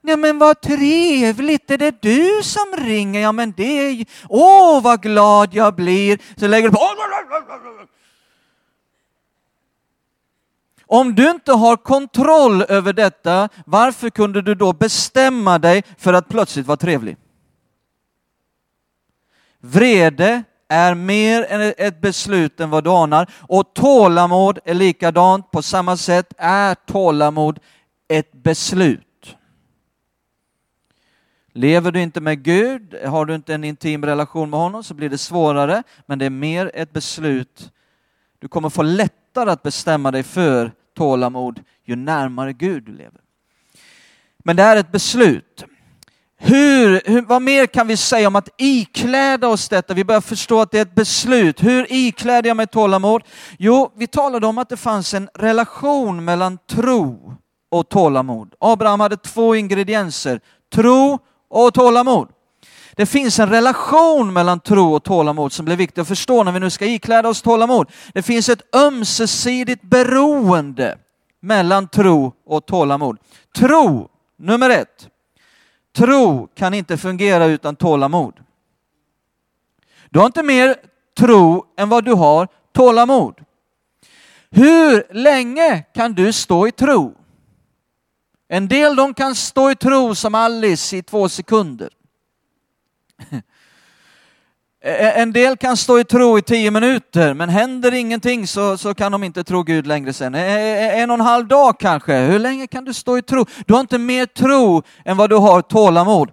[0.04, 3.20] Nej men vad trevligt, är det du som ringer?
[3.20, 6.18] Ja men det är åh oh, vad glad jag blir.
[6.36, 6.80] Så lägger du på
[10.86, 16.28] Om du inte har kontroll över detta, varför kunde du då bestämma dig för att
[16.28, 17.16] plötsligt vara trevlig?
[19.60, 25.50] Vrede är mer än ett beslut än vad du anar och tålamod är likadant.
[25.50, 27.58] På samma sätt är tålamod
[28.08, 29.11] ett beslut.
[31.52, 35.08] Lever du inte med Gud, har du inte en intim relation med honom så blir
[35.08, 37.72] det svårare, men det är mer ett beslut.
[38.38, 43.20] Du kommer få lättare att bestämma dig för tålamod ju närmare Gud du lever.
[44.44, 45.64] Men det är ett beslut.
[46.36, 49.94] Hur, hur, vad mer kan vi säga om att ikläda oss detta?
[49.94, 51.62] Vi börjar förstå att det är ett beslut.
[51.62, 53.22] Hur ikläder jag mig tålamod?
[53.58, 57.34] Jo, vi talade om att det fanns en relation mellan tro
[57.70, 58.54] och tålamod.
[58.60, 60.40] Abraham hade två ingredienser,
[60.72, 61.18] tro
[61.52, 62.28] och tålamod.
[62.96, 66.60] Det finns en relation mellan tro och tålamod som blir viktig att förstå när vi
[66.60, 67.90] nu ska ikläda oss tålamod.
[68.14, 70.98] Det finns ett ömsesidigt beroende
[71.40, 73.18] mellan tro och tålamod.
[73.56, 75.08] Tro, nummer ett.
[75.96, 78.34] Tro kan inte fungera utan tålamod.
[80.10, 80.76] Du har inte mer
[81.18, 83.34] tro än vad du har tålamod.
[84.50, 87.14] Hur länge kan du stå i tro?
[88.52, 91.90] En del de kan stå i tro som Alice i två sekunder.
[94.84, 98.78] E-, e-, en del kan stå i tro i tio minuter, men händer ingenting så,
[98.78, 100.34] så kan de inte tro Gud längre sen.
[100.34, 102.14] E-, en och en halv dag kanske.
[102.14, 103.44] Hur länge kan du stå i tro?
[103.66, 106.30] Du har inte mer tro än vad du har tålamod.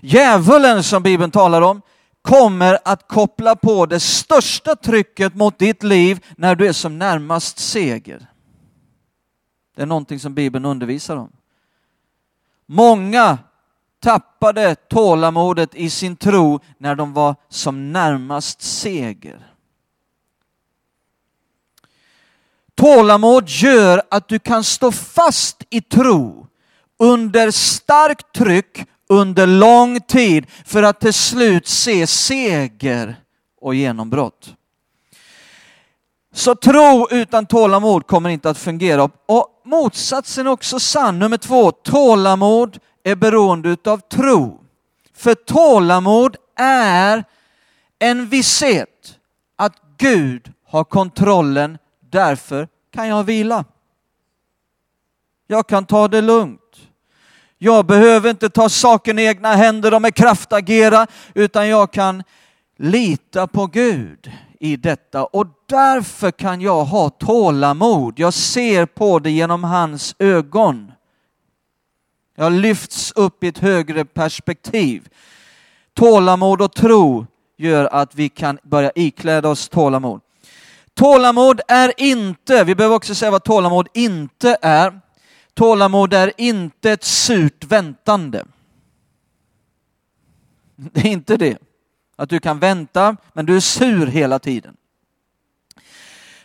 [0.00, 1.82] Djävulen som Bibeln talar om
[2.22, 7.58] kommer att koppla på det största trycket mot ditt liv när du är som närmast
[7.58, 8.26] seger.
[9.76, 11.32] Det är någonting som Bibeln undervisar om.
[12.74, 13.38] Många
[14.02, 19.52] tappade tålamodet i sin tro när de var som närmast seger.
[22.74, 26.46] Tålamod gör att du kan stå fast i tro
[26.98, 33.16] under starkt tryck under lång tid för att till slut se seger
[33.60, 34.54] och genombrott.
[36.34, 39.10] Så tro utan tålamod kommer inte att fungera.
[39.26, 41.18] Och motsatsen är också sann.
[41.18, 44.60] Nummer två, tålamod är beroende av tro.
[45.14, 47.24] För tålamod är
[47.98, 49.18] en visshet
[49.56, 51.78] att Gud har kontrollen,
[52.10, 53.64] därför kan jag vila.
[55.46, 56.58] Jag kan ta det lugnt.
[57.58, 62.22] Jag behöver inte ta saken i egna händer och med kraft agera, utan jag kan
[62.78, 68.18] lita på Gud i detta och därför kan jag ha tålamod.
[68.18, 70.92] Jag ser på det genom hans ögon.
[72.36, 75.08] Jag lyfts upp i ett högre perspektiv.
[75.94, 77.26] Tålamod och tro
[77.58, 80.20] gör att vi kan börja ikläda oss tålamod.
[80.94, 85.00] Tålamod är inte, vi behöver också säga vad tålamod inte är.
[85.54, 88.44] Tålamod är inte ett surt väntande.
[90.76, 91.71] Det är inte det.
[92.16, 94.76] Att du kan vänta, men du är sur hela tiden.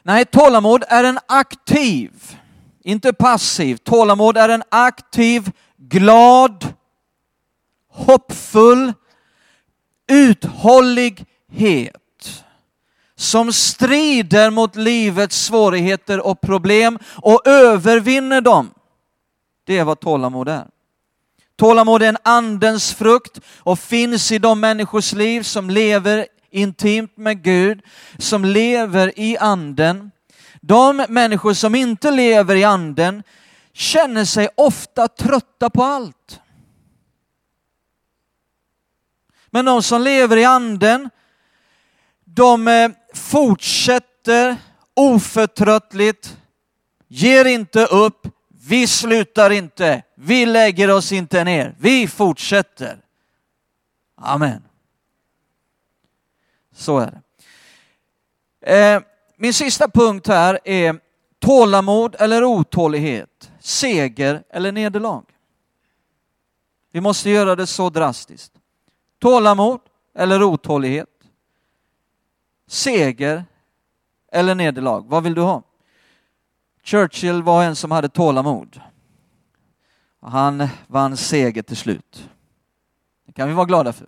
[0.03, 2.11] Nej, tålamod är en aktiv,
[2.83, 3.77] inte passiv.
[3.77, 6.73] Tålamod är en aktiv, glad,
[7.89, 8.93] hoppfull
[10.07, 11.25] uthållighet
[13.15, 18.73] som strider mot livets svårigheter och problem och övervinner dem.
[19.63, 20.67] Det är vad tålamod är.
[21.57, 27.43] Tålamod är en andens frukt och finns i de människors liv som lever intimt med
[27.43, 27.81] Gud,
[28.17, 30.11] som lever i anden.
[30.61, 33.23] De människor som inte lever i anden
[33.73, 36.39] känner sig ofta trötta på allt.
[39.49, 41.09] Men de som lever i anden,
[42.25, 44.55] de eh, fortsätter
[44.93, 46.37] oförtröttligt,
[47.07, 48.27] ger inte upp,
[48.67, 53.01] vi slutar inte, vi lägger oss inte ner, vi fortsätter.
[54.15, 54.63] Amen.
[56.71, 57.21] Så är det.
[58.75, 59.01] Eh,
[59.37, 60.99] min sista punkt här är
[61.39, 65.23] tålamod eller otålighet, seger eller nederlag.
[66.91, 68.53] Vi måste göra det så drastiskt.
[69.19, 69.79] Tålamod
[70.15, 71.09] eller otålighet,
[72.67, 73.45] seger
[74.31, 75.05] eller nederlag.
[75.07, 75.63] Vad vill du ha?
[76.87, 78.81] Churchill var en som hade tålamod.
[80.21, 82.29] Han vann seger till slut.
[83.25, 84.07] Det kan vi vara glada för.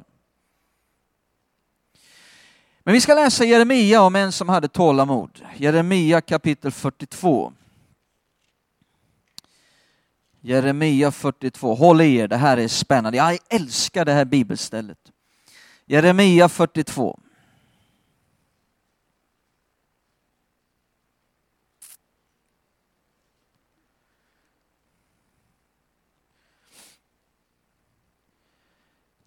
[2.83, 5.45] Men vi ska läsa Jeremia om en som hade tålamod.
[5.57, 7.53] Jeremia kapitel 42.
[10.41, 11.75] Jeremia 42.
[11.75, 13.17] Håll i er, det här är spännande.
[13.17, 14.99] Jag älskar det här bibelstället.
[15.85, 17.19] Jeremia 42.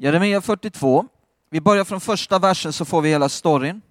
[0.02, 1.04] Jeremia 42.
[1.50, 3.82] Vi börjar från första versen så får vi hela storyn.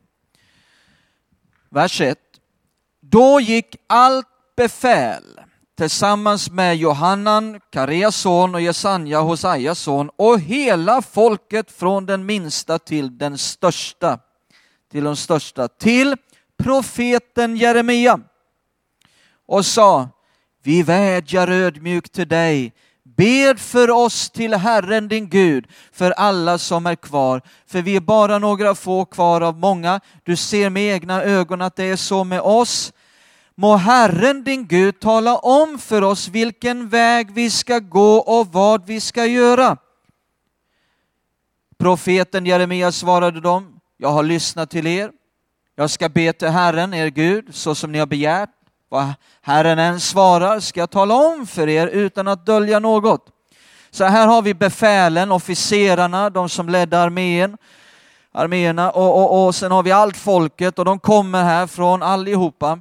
[1.70, 2.20] Vers 1.
[3.00, 5.24] Då gick allt befäl
[5.78, 12.80] tillsammans med Johannan, Kareas son och Jesanja, Hosajas son och hela folket från den minsta
[12.80, 14.20] till den största,
[14.92, 16.16] till de största, till
[16.64, 18.20] profeten Jeremia
[19.46, 20.10] och sa,
[20.64, 22.74] vi vädjar ödmjukt till dig,
[23.22, 27.42] Bed för oss till Herren din Gud, för alla som är kvar.
[27.68, 30.00] För vi är bara några få kvar av många.
[30.24, 32.94] Du ser med egna ögon att det är så med oss.
[33.56, 38.86] Må Herren din Gud tala om för oss vilken väg vi ska gå och vad
[38.86, 39.78] vi ska göra.
[41.78, 45.12] Profeten Jeremia svarade dem, jag har lyssnat till er.
[45.76, 48.61] Jag ska be till Herren, er Gud, så som ni har begärt.
[48.92, 53.26] Vad Herren än svarar ska jag tala om för er utan att dölja något.
[53.92, 57.58] Så här har vi befälen, officerarna, de som ledde armén,
[58.32, 62.80] arméerna och, och, och sen har vi allt folket och de kommer här från allihopa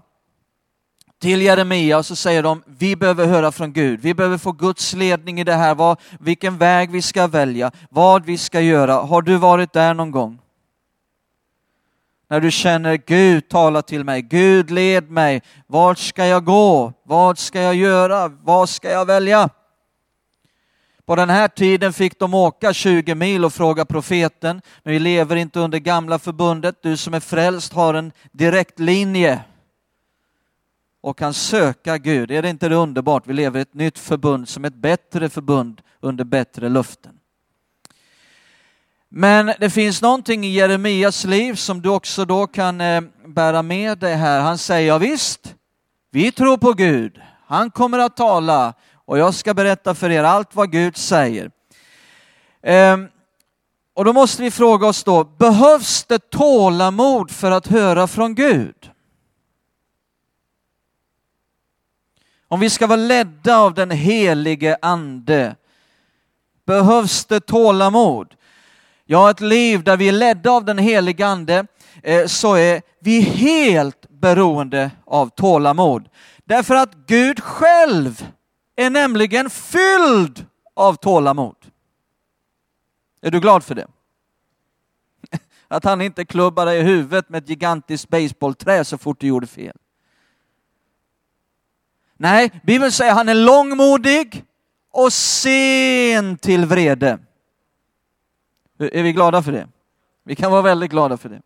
[1.20, 4.94] till Jeremia och så säger de, vi behöver höra från Gud, vi behöver få Guds
[4.94, 8.94] ledning i det här, vad, vilken väg vi ska välja, vad vi ska göra.
[8.94, 10.38] Har du varit där någon gång?
[12.30, 17.38] När du känner Gud tala till mig, Gud led mig, vart ska jag gå, vad
[17.38, 19.48] ska jag göra, vad ska jag välja?
[21.04, 25.36] På den här tiden fick de åka 20 mil och fråga profeten, men vi lever
[25.36, 26.82] inte under gamla förbundet.
[26.82, 29.40] Du som är frälst har en direkt linje
[31.00, 32.30] och kan söka Gud.
[32.30, 33.26] Är det inte det underbart?
[33.26, 37.19] Vi lever i ett nytt förbund som ett bättre förbund under bättre luften.
[39.12, 43.98] Men det finns någonting i Jeremias liv som du också då kan eh, bära med
[43.98, 44.40] dig här.
[44.40, 45.54] Han säger, ja, visst,
[46.10, 47.20] vi tror på Gud.
[47.46, 51.50] Han kommer att tala och jag ska berätta för er allt vad Gud säger.
[52.62, 53.08] Ehm,
[53.94, 58.90] och då måste vi fråga oss då, behövs det tålamod för att höra från Gud?
[62.48, 65.56] Om vi ska vara ledda av den helige ande,
[66.66, 68.34] behövs det tålamod?
[69.12, 71.66] Ja, ett liv där vi är ledda av den helige ande,
[72.02, 76.08] eh, så är vi helt beroende av tålamod.
[76.44, 78.26] Därför att Gud själv
[78.76, 81.56] är nämligen fylld av tålamod.
[83.22, 83.86] Är du glad för det?
[85.68, 89.46] Att han inte klubbar dig i huvudet med ett gigantiskt baseballträ så fort du gjorde
[89.46, 89.76] fel.
[92.16, 94.44] Nej, Bibeln säger att han är långmodig
[94.92, 97.18] och sen till vrede.
[98.80, 99.68] Är vi glada för det?
[100.24, 101.42] Vi kan vara väldigt glada för det.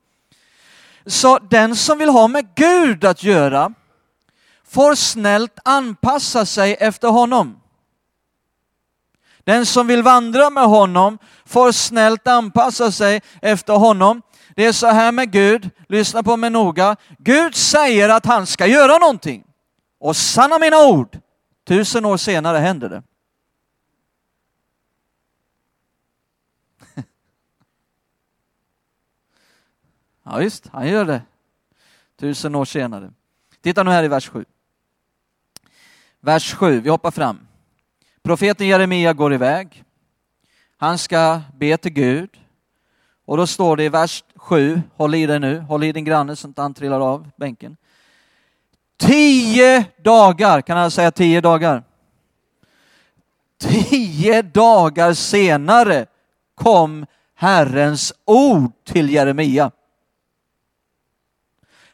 [1.07, 3.73] Så den som vill ha med Gud att göra
[4.69, 7.61] får snällt anpassa sig efter honom.
[9.45, 14.23] Den som vill vandra med honom får snällt anpassa sig efter honom.
[14.57, 16.97] Det är så här med Gud, lyssna på mig noga.
[17.19, 19.45] Gud säger att han ska göra någonting.
[20.01, 21.19] Och sanna mina ord,
[21.67, 23.03] tusen år senare händer det.
[30.25, 31.23] Ja visst, han gör det.
[32.17, 33.11] Tusen år senare.
[33.61, 34.45] Titta nu här i vers 7.
[36.21, 37.47] Vers 7, vi hoppar fram.
[38.23, 39.85] Profeten Jeremia går iväg.
[40.77, 42.31] Han ska be till Gud.
[43.25, 46.37] Och då står det i vers 7, håll i dig nu, håll i din granne
[46.37, 47.77] så att han trillar av bänken.
[48.97, 51.83] Tio dagar, kan han säga tio dagar?
[53.59, 56.07] Tio dagar senare
[56.55, 59.71] kom Herrens ord till Jeremia.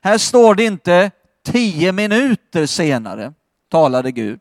[0.02, 1.10] Här står det inte
[1.44, 3.32] tio minuter senare
[3.70, 4.40] talade Gud.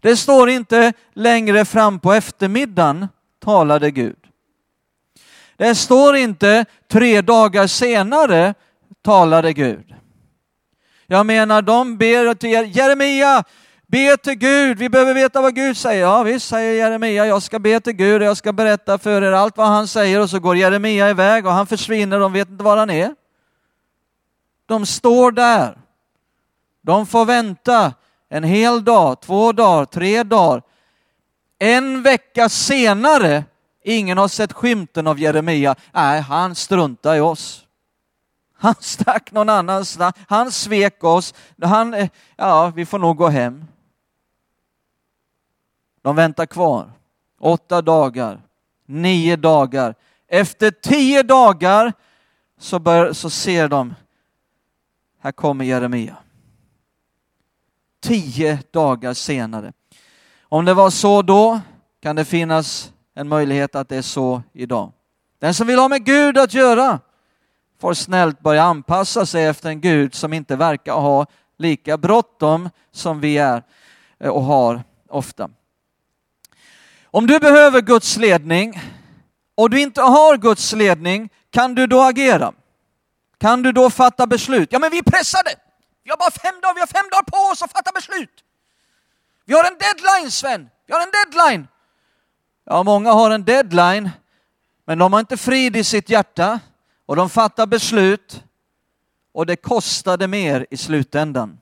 [0.00, 3.08] Det står inte längre fram på eftermiddagen
[3.40, 4.16] talade Gud.
[5.56, 8.54] Det står inte tre dagar senare
[9.02, 9.94] talade Gud.
[11.06, 13.44] Jag menar, de ber till Jeremia,
[13.86, 16.00] be till Gud, vi behöver veta vad Gud säger.
[16.00, 19.32] Ja visst, säger Jeremia, jag ska be till Gud och jag ska berätta för er
[19.32, 22.64] allt vad han säger och så går Jeremia iväg och han försvinner, de vet inte
[22.64, 23.14] var han är.
[24.66, 25.78] De står där.
[26.82, 27.94] De får vänta
[28.28, 30.62] en hel dag, två dagar, tre dagar.
[31.58, 33.44] En vecka senare,
[33.82, 35.74] ingen har sett skymten av Jeremia.
[35.92, 37.66] Nej, han struntar i oss.
[38.56, 41.34] Han stack någon annanstans, han svek oss.
[41.62, 43.64] Han, eh, ja, vi får nog gå hem.
[46.02, 46.90] De väntar kvar.
[47.40, 48.40] Åtta dagar,
[48.86, 49.94] nio dagar.
[50.28, 51.92] Efter tio dagar
[52.58, 53.94] så, bör, så ser de
[55.24, 56.16] här kommer Jeremia.
[58.02, 59.72] Tio dagar senare.
[60.42, 61.60] Om det var så då
[62.02, 64.92] kan det finnas en möjlighet att det är så idag.
[65.38, 67.00] Den som vill ha med Gud att göra
[67.80, 71.26] får snällt börja anpassa sig efter en Gud som inte verkar ha
[71.58, 73.62] lika bråttom som vi är
[74.18, 75.50] eh, och har ofta.
[77.04, 78.80] Om du behöver Guds ledning
[79.54, 82.52] och du inte har Guds ledning, kan du då agera?
[83.44, 84.72] Kan du då fatta beslut?
[84.72, 85.54] Ja, men vi är pressade.
[86.04, 88.44] Vi har bara fem dagar, vi har fem dagar på oss att fatta beslut.
[89.44, 90.70] Vi har en deadline Sven!
[90.86, 91.68] Vi har en deadline!
[92.64, 94.10] Ja, många har en deadline,
[94.84, 96.60] men de har inte frid i sitt hjärta
[97.06, 98.44] och de fattar beslut
[99.32, 101.58] och det kostade mer i slutändan.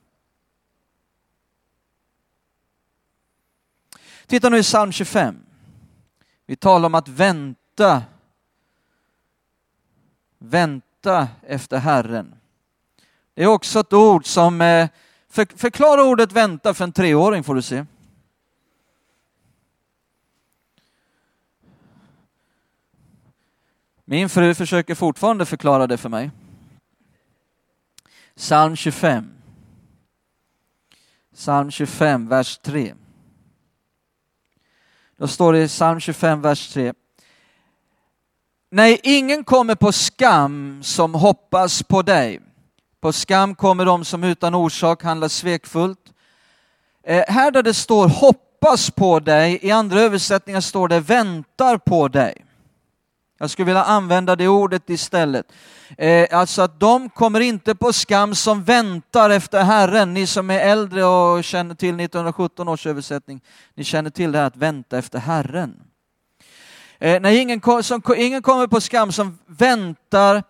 [4.26, 5.44] Titta nu i psalm 25.
[6.46, 8.02] Vi talar om att vänta.
[10.38, 10.91] Vänta
[11.46, 12.34] efter Herren.
[13.34, 14.88] Det är också ett ord som, eh,
[15.28, 17.84] för, förklara ordet vänta för en treåring får du se.
[24.04, 26.30] Min fru försöker fortfarande förklara det för mig.
[28.36, 29.32] Psalm 25.
[31.34, 32.94] Psalm 25, vers 3.
[35.16, 36.92] Då står det i psalm 25, vers 3.
[38.74, 42.40] Nej, ingen kommer på skam som hoppas på dig.
[43.00, 45.98] På skam kommer de som utan orsak handlar svekfullt.
[47.06, 52.08] Eh, här där det står hoppas på dig, i andra översättningar står det väntar på
[52.08, 52.44] dig.
[53.38, 55.46] Jag skulle vilja använda det ordet istället.
[55.98, 60.14] Eh, alltså att de kommer inte på skam som väntar efter Herren.
[60.14, 63.40] Ni som är äldre och känner till 1917 års översättning,
[63.74, 65.91] ni känner till det här att vänta efter Herren.
[67.02, 70.42] Eh, när ingen, som, ingen kommer på skam som väntar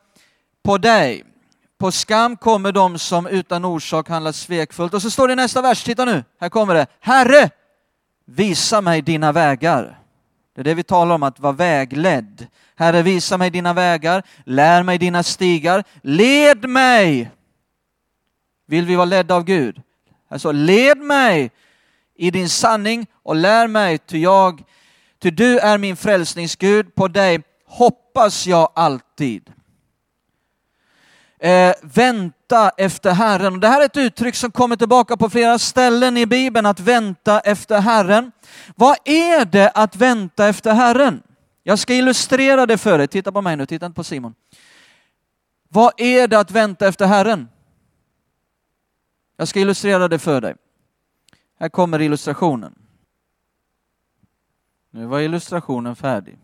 [0.63, 1.25] på dig.
[1.79, 4.95] På skam kommer de som utan orsak handlar svekfullt.
[4.95, 6.87] Och så står det i nästa vers, titta nu, här kommer det.
[7.01, 7.51] Herre,
[8.25, 9.99] visa mig dina vägar.
[10.55, 12.47] Det är det vi talar om, att vara vägledd.
[12.77, 17.31] Herre, visa mig dina vägar, lär mig dina stigar, led mig.
[18.67, 19.83] Vill vi vara ledda av Gud?
[20.29, 21.51] Alltså, led mig
[22.17, 24.63] i din sanning och lär mig, ty jag,
[25.23, 29.53] ty du är min frälsningsgud, på dig hoppas jag alltid.
[31.39, 33.61] Eh, vänta efter Herren.
[33.61, 37.41] Det här är ett uttryck som kommer tillbaka på flera ställen i Bibeln, att vänta
[37.41, 38.33] efter Herren.
[38.77, 41.23] Vad är det att vänta efter Herren?
[41.63, 43.09] Jag ska illustrera det för dig.
[43.09, 44.35] Titta på mig nu, titta inte på Simon.
[45.69, 47.49] Vad är det att vänta efter Herren?
[49.37, 50.55] Jag ska illustrera det för dig.
[51.61, 52.82] Här kommer illustrationen.
[54.95, 56.39] Nu var illustrationen färdig.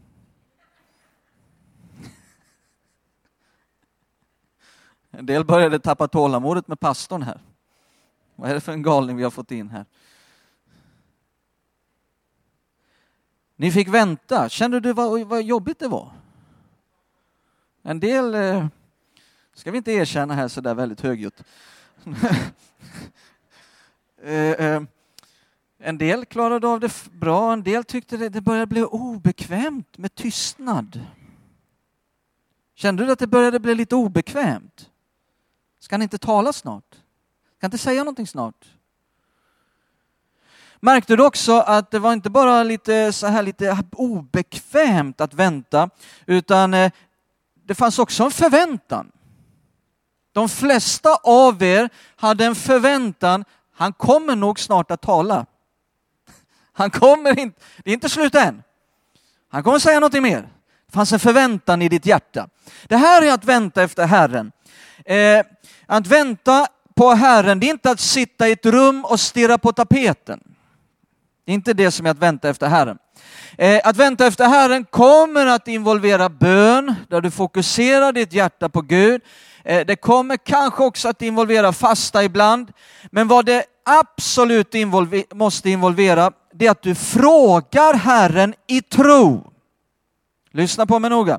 [5.10, 7.40] En del började tappa tålamodet med pastorn här.
[8.34, 9.84] Vad är det för en galning vi har fått in här?
[13.56, 14.48] Ni fick vänta.
[14.48, 16.12] Kände du vad, vad jobbigt det var?
[17.82, 18.66] En del eh,
[19.54, 21.44] ska vi inte erkänna här så där väldigt högljutt.
[24.22, 24.82] eh, eh,
[25.78, 30.14] en del klarade av det bra, en del tyckte det, det började bli obekvämt med
[30.14, 31.06] tystnad.
[32.74, 34.90] Kände du att det började bli lite obekvämt?
[35.80, 36.90] Ska han inte tala snart?
[36.90, 38.66] Ska han inte säga någonting snart?
[40.80, 45.90] Märkte du också att det var inte bara lite så här lite obekvämt att vänta,
[46.26, 46.92] utan eh,
[47.54, 49.12] det fanns också en förväntan.
[50.32, 55.46] De flesta av er hade en förväntan, han kommer nog snart att tala.
[56.78, 58.62] Han kommer inte, det är inte slut än.
[59.50, 60.48] Han kommer säga någonting mer.
[60.86, 62.48] Det fanns en förväntan i ditt hjärta.
[62.86, 64.52] Det här är att vänta efter Herren.
[65.04, 65.44] Eh,
[65.86, 69.72] att vänta på Herren, det är inte att sitta i ett rum och stirra på
[69.72, 70.40] tapeten.
[71.46, 72.98] Det är inte det som är att vänta efter Herren.
[73.58, 78.80] Eh, att vänta efter Herren kommer att involvera bön, där du fokuserar ditt hjärta på
[78.80, 79.22] Gud.
[79.68, 82.72] Eh, det kommer kanske också att involvera fasta ibland.
[83.10, 89.52] Men vad det absolut involver måste involvera, det är att du frågar Herren i tro.
[90.52, 91.38] Lyssna på mig noga.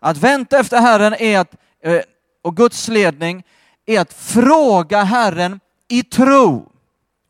[0.00, 2.00] Att vänta efter Herren är att, eh,
[2.42, 3.44] och Guds ledning
[3.86, 6.72] är att fråga Herren i tro.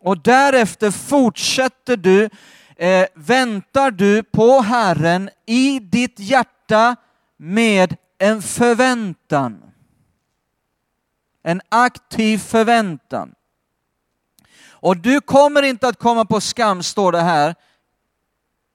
[0.01, 2.31] Och därefter fortsätter du,
[2.77, 6.97] eh, väntar du på Herren i ditt hjärta
[7.37, 9.66] med en förväntan.
[11.49, 13.35] En aktiv förväntan.
[14.69, 17.55] Och du kommer inte att komma på skam, står det här.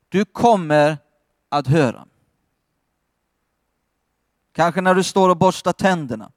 [0.10, 0.98] Du kommer
[1.50, 2.08] att höra.
[4.52, 6.32] Kanske när du står och borstar tänderna.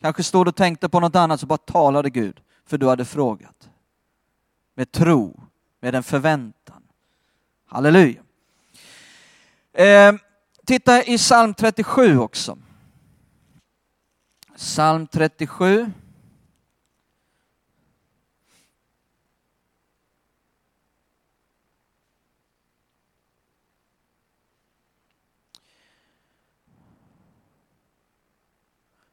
[0.00, 3.04] Kanske står du och tänkte på något annat så bara talade Gud, för du hade
[3.04, 3.70] frågat
[4.74, 5.40] med tro,
[5.80, 6.82] med en förväntan.
[7.66, 8.22] Halleluja.
[9.72, 10.12] Eh,
[10.66, 12.58] titta i psalm 37 också.
[14.60, 15.92] Psalm 37.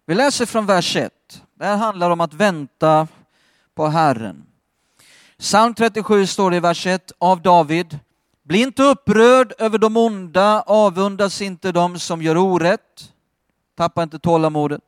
[0.06, 1.14] Vi läser från vers 1.
[1.54, 3.08] Det här handlar om att vänta
[3.76, 4.46] på Herren.
[5.38, 8.00] Psalm 37 står det i vers 1 av David.
[8.44, 13.14] Bli inte upprörd över de onda, avundas inte de som gör orätt.
[13.76, 14.87] Tappa inte tålamodet.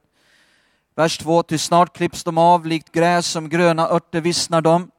[1.00, 4.92] Vers 2, till snart klipps de av, likt gräs som gröna örter vissnar de.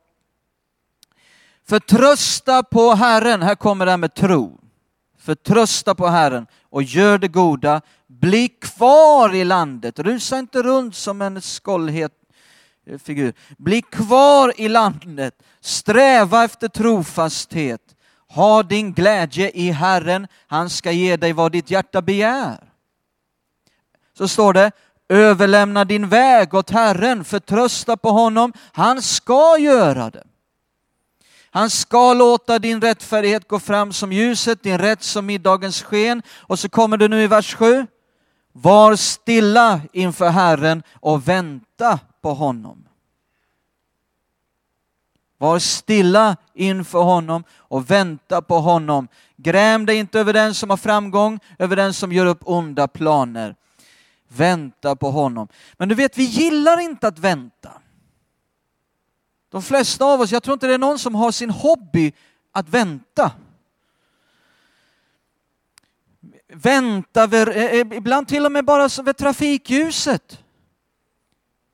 [1.69, 4.61] Förtrösta på Herren, här kommer det här med tro.
[5.19, 7.81] Förtrösta på Herren och gör det goda.
[8.07, 12.13] Bli kvar i landet, rusa inte runt som en skållhet
[12.87, 13.33] eh, figur.
[13.59, 17.97] Bli kvar i landet, sträva efter trofasthet.
[18.29, 22.71] Ha din glädje i Herren, han ska ge dig vad ditt hjärta begär.
[24.19, 24.73] Så står det,
[25.11, 30.25] överlämna din väg åt Herren, förtrösta på honom, han ska göra det.
[31.51, 36.23] Han ska låta din rättfärdighet gå fram som ljuset, din rätt som middagens sken.
[36.39, 37.87] Och så kommer det nu i vers 7.
[38.53, 42.87] Var stilla inför Herren och vänta på honom.
[45.39, 49.09] Var stilla inför honom och vänta på honom.
[49.37, 53.55] Gräm dig inte över den som har framgång, över den som gör upp onda planer.
[54.33, 55.49] Vänta på honom.
[55.79, 57.73] Men du vet, vi gillar inte att vänta.
[59.49, 62.13] De flesta av oss, jag tror inte det är någon som har sin hobby
[62.53, 63.33] att vänta.
[66.49, 70.39] Vänta, eh, eh, ibland till och med bara vid trafikljuset.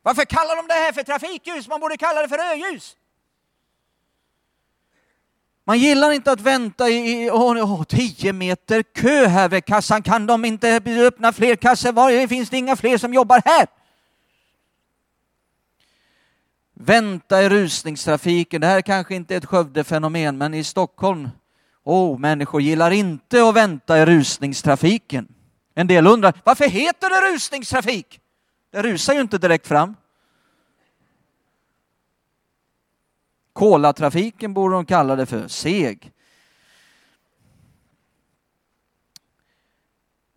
[0.03, 1.69] Varför kallar de det här för trafikljus?
[1.69, 2.97] Man borde kalla det för rödljus.
[5.69, 10.03] Man gillar inte att vänta i åh, åh, tio meter kö här vid kassan.
[10.03, 11.93] Kan de inte öppna fler kassor?
[11.93, 13.67] Var finns det inga fler som jobbar här?
[16.75, 18.61] Vänta i rusningstrafiken.
[18.61, 21.29] Det här kanske inte är ett Skövde-fenomen, men i Stockholm,
[21.85, 25.29] åh, människor gillar inte att vänta i rusningstrafiken.
[25.75, 28.21] En del undrar, varför heter det rusningstrafik?
[28.73, 29.97] Det rusar ju inte direkt fram.
[33.57, 36.13] Kolatrafiken borde de kalla det för, seg.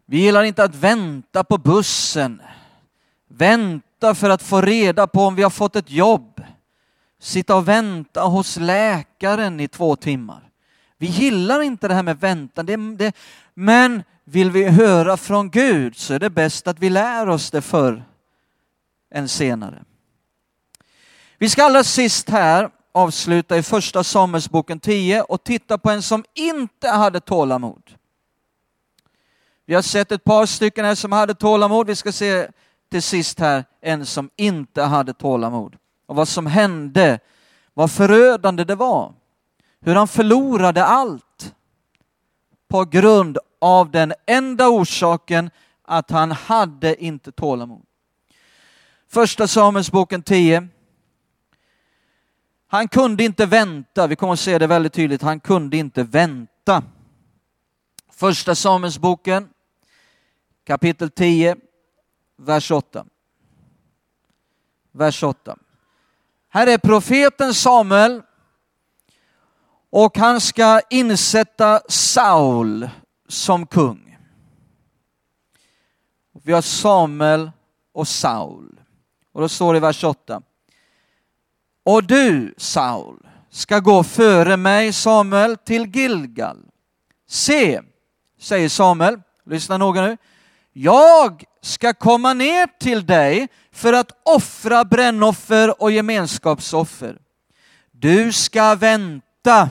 [0.05, 2.41] Vi gillar inte att vänta på bussen.
[3.27, 6.43] Vänta för att få reda på om vi har fått ett jobb.
[7.19, 10.49] Sitta och vänta hos läkaren i två timmar.
[10.97, 12.65] Vi gillar inte det här med väntan.
[12.65, 13.15] Det, det,
[13.53, 17.61] men vill vi höra från Gud så är det bäst att vi lär oss det
[17.61, 18.03] förr
[19.11, 19.83] än senare.
[21.37, 26.25] Vi ska allra sist här avsluta i första Samuelsboken 10 och titta på en som
[26.33, 27.83] inte hade tålamod.
[29.65, 31.87] Vi har sett ett par stycken här som hade tålamod.
[31.87, 32.47] Vi ska se
[32.91, 35.75] till sist här en som inte hade tålamod.
[36.05, 37.19] Och vad som hände,
[37.73, 39.13] vad förödande det var.
[39.81, 41.53] Hur han förlorade allt
[42.67, 45.51] på grund av den enda orsaken
[45.83, 47.85] att han hade inte tålamod.
[49.07, 50.67] Första Samuelsboken 10.
[52.71, 56.83] Han kunde inte vänta, vi kommer att se det väldigt tydligt, han kunde inte vänta.
[58.11, 59.49] Första Samuelsboken
[60.63, 61.55] kapitel 10,
[62.37, 63.05] vers 8.
[64.91, 65.57] Vers 8.
[66.49, 68.21] Här är profeten Samuel
[69.89, 72.89] och han ska insätta Saul
[73.27, 74.17] som kung.
[76.43, 77.51] Vi har Samuel
[77.93, 78.79] och Saul.
[79.31, 80.41] Och då står det i vers 8.
[81.89, 86.57] Och du, Saul, ska gå före mig, Samuel, till Gilgal.
[87.27, 87.81] Se,
[88.39, 90.17] säger Samuel, lyssna noga nu.
[90.73, 97.17] Jag ska komma ner till dig för att offra brännoffer och gemenskapsoffer.
[97.91, 99.69] Du ska vänta,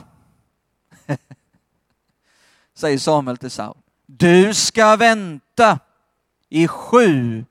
[2.75, 3.77] säger Samuel till Saul.
[4.05, 5.79] Du ska vänta
[6.49, 7.45] i sju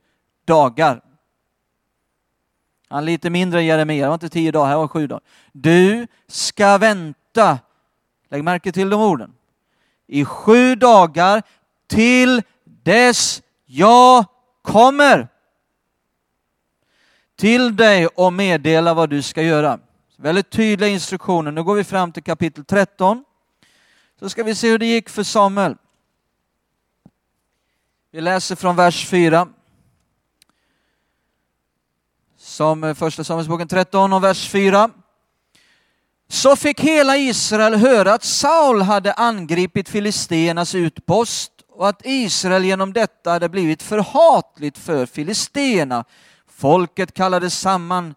[0.45, 1.03] dagar.
[2.89, 5.23] Han är lite mindre än Jeremia, det var inte tio dagar, här var sju dagar.
[5.53, 7.59] Du ska vänta,
[8.29, 9.33] lägg märke till de orden,
[10.07, 11.43] i sju dagar
[11.87, 14.25] till dess jag
[14.63, 15.29] kommer
[17.37, 19.79] till dig och meddela vad du ska göra.
[20.17, 21.51] Väldigt tydliga instruktioner.
[21.51, 23.25] Nu går vi fram till kapitel 13.
[24.19, 25.77] Så ska vi se hur det gick för Samuel.
[28.11, 29.49] Vi läser från vers 4
[32.59, 34.91] som eh, första Samuelsboken 13 och vers 4.
[36.29, 42.93] Så fick hela Israel höra att Saul hade angripit filisteernas utpost och att Israel genom
[42.93, 46.05] detta hade blivit förhatligt för filisteerna.
[46.51, 48.15] Folket kallades samman,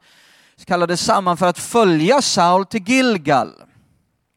[0.65, 3.51] kallades samman för att följa Saul till Gilgal.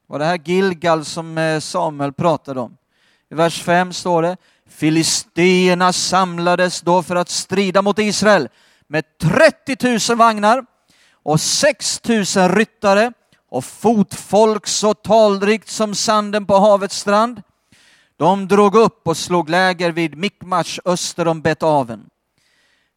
[0.06, 2.76] Var det här Gilgal som eh, Samuel pratade om.
[3.30, 4.36] I vers 5 står det
[4.68, 8.48] Filisteerna samlades då för att strida mot Israel
[8.86, 10.66] med 30 000 vagnar
[11.22, 13.12] och 6 000 ryttare
[13.48, 17.42] och fotfolk så talrikt som sanden på havets strand.
[18.16, 22.10] De drog upp och slog läger vid Mikmash öster om Betaven.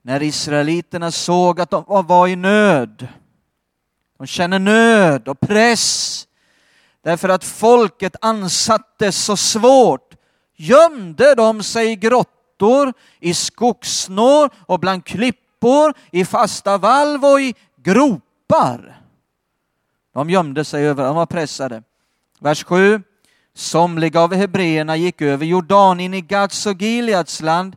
[0.02, 3.08] När israeliterna såg att de var i nöd,
[4.18, 6.28] de känner nöd och press,
[7.04, 10.14] därför att folket ansattes så svårt,
[10.56, 17.42] gömde de sig i grottor, i skogssnår och bland klipp klippor, i fasta valv och
[17.42, 19.02] i gropar.
[20.14, 21.84] De gömde sig över, de var pressade.
[22.40, 23.02] Vers 7.
[23.54, 27.76] Somliga av hebreerna gick över Jordan in i Gads och Gileads land,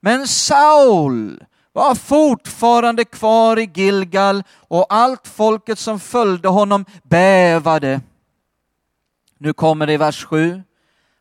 [0.00, 8.00] men Saul var fortfarande kvar i Gilgal och allt folket som följde honom bävade.
[9.38, 10.62] Nu kommer det i vers 7.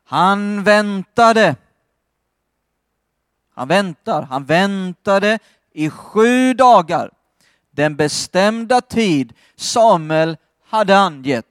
[0.05, 1.55] Han väntade.
[3.55, 5.39] Han väntar, han väntade
[5.74, 7.11] i sju dagar
[7.72, 11.45] den bestämda tid Samuel hade angett.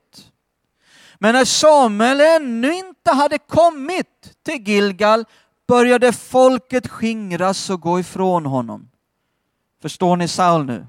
[1.19, 5.25] Men när Samuel ännu inte hade kommit till Gilgal
[5.69, 8.89] började folket skingras och gå ifrån honom.
[9.83, 10.87] Förstår ni Saul nu?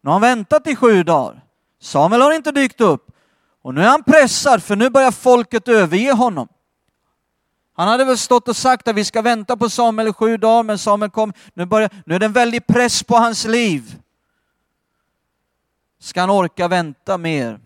[0.00, 1.44] Nu har han väntat i sju dagar.
[1.80, 3.10] Samuel har inte dykt upp
[3.62, 6.48] och nu är han pressad för nu börjar folket överge honom.
[7.78, 10.62] Han hade väl stått och sagt att vi ska vänta på Samuel i sju dagar,
[10.62, 11.32] men Samuel kom.
[11.54, 13.98] Nu, börjar, nu är det en väldig press på hans liv.
[16.00, 17.60] Ska han orka vänta mer?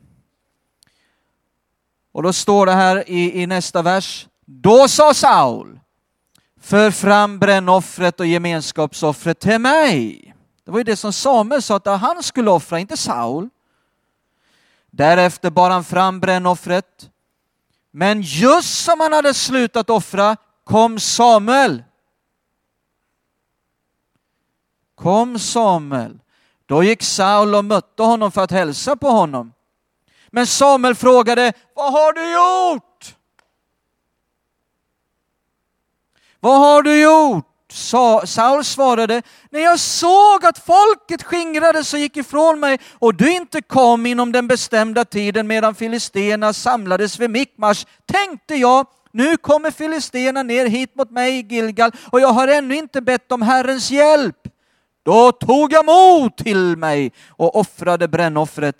[2.12, 4.28] Och då står det här i, i nästa vers.
[4.44, 5.80] Då sa Saul,
[6.60, 10.34] för fram brännoffret och gemenskapsoffret till mig.
[10.64, 13.48] Det var ju det som Samuel sa att han skulle offra, inte Saul.
[14.90, 17.10] Därefter bar han fram brännoffret.
[17.94, 21.82] Men just som han hade slutat offra kom Samuel.
[24.94, 26.18] Kom Samuel.
[26.66, 29.52] Då gick Saul och mötte honom för att hälsa på honom.
[30.28, 33.16] Men Samuel frågade, vad har du gjort?
[36.40, 37.51] Vad har du gjort?
[37.72, 43.62] Saul svarade, när jag såg att folket skingrades och gick ifrån mig och du inte
[43.62, 50.42] kom inom den bestämda tiden medan filisterna samlades vid Mikmash, tänkte jag, nu kommer filisterna
[50.42, 54.36] ner hit mot mig i Gilgal och jag har ännu inte bett om Herrens hjälp.
[55.02, 58.76] Då tog jag mod till mig och offrade brännoffret.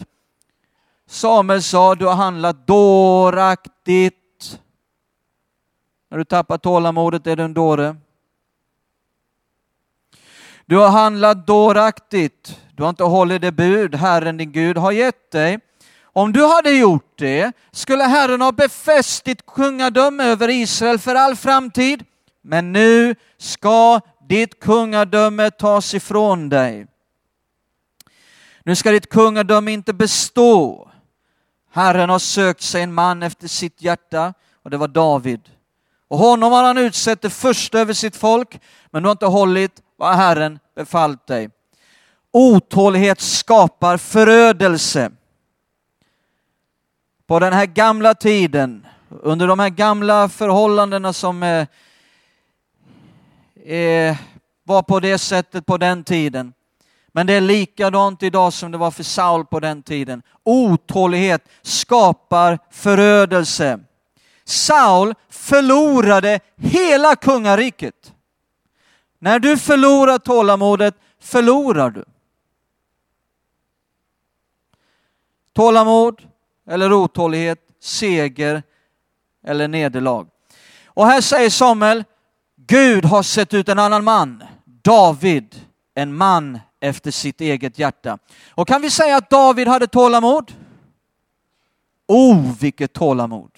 [1.09, 4.59] Samuel sa, du har handlat dåraktigt.
[6.11, 7.97] När du tappar tålamodet är du en dåre.
[10.72, 12.60] Du har handlat dåraktigt.
[12.74, 15.58] Du har inte hållit det bud Herren din Gud har gett dig.
[16.02, 21.36] Om du hade gjort det skulle Herren ha befäst ditt kungadöme över Israel för all
[21.36, 22.04] framtid.
[22.42, 26.86] Men nu ska ditt kungadöme tas ifrån dig.
[28.64, 30.88] Nu ska ditt kungadöme inte bestå.
[31.72, 35.40] Herren har sökt sig en man efter sitt hjärta och det var David.
[36.08, 38.60] Och honom har han utsett det första över sitt folk,
[38.90, 41.50] men du har inte hållit vad Herren befallt dig.
[42.32, 45.10] Otålighet skapar förödelse.
[47.26, 51.66] På den här gamla tiden, under de här gamla förhållandena som eh,
[53.76, 54.16] eh,
[54.64, 56.52] var på det sättet på den tiden.
[57.12, 60.22] Men det är likadant idag som det var för Saul på den tiden.
[60.44, 63.80] Otålighet skapar förödelse.
[64.44, 68.12] Saul förlorade hela kungariket.
[69.22, 72.04] När du förlorar tålamodet förlorar du.
[75.52, 76.22] Tålamod
[76.66, 78.62] eller otålighet, seger
[79.46, 80.26] eller nederlag.
[80.86, 82.04] Och här säger Samuel,
[82.56, 85.60] Gud har sett ut en annan man, David,
[85.94, 88.18] en man efter sitt eget hjärta.
[88.50, 90.52] Och kan vi säga att David hade tålamod?
[92.08, 93.50] Oh, vilket tålamod!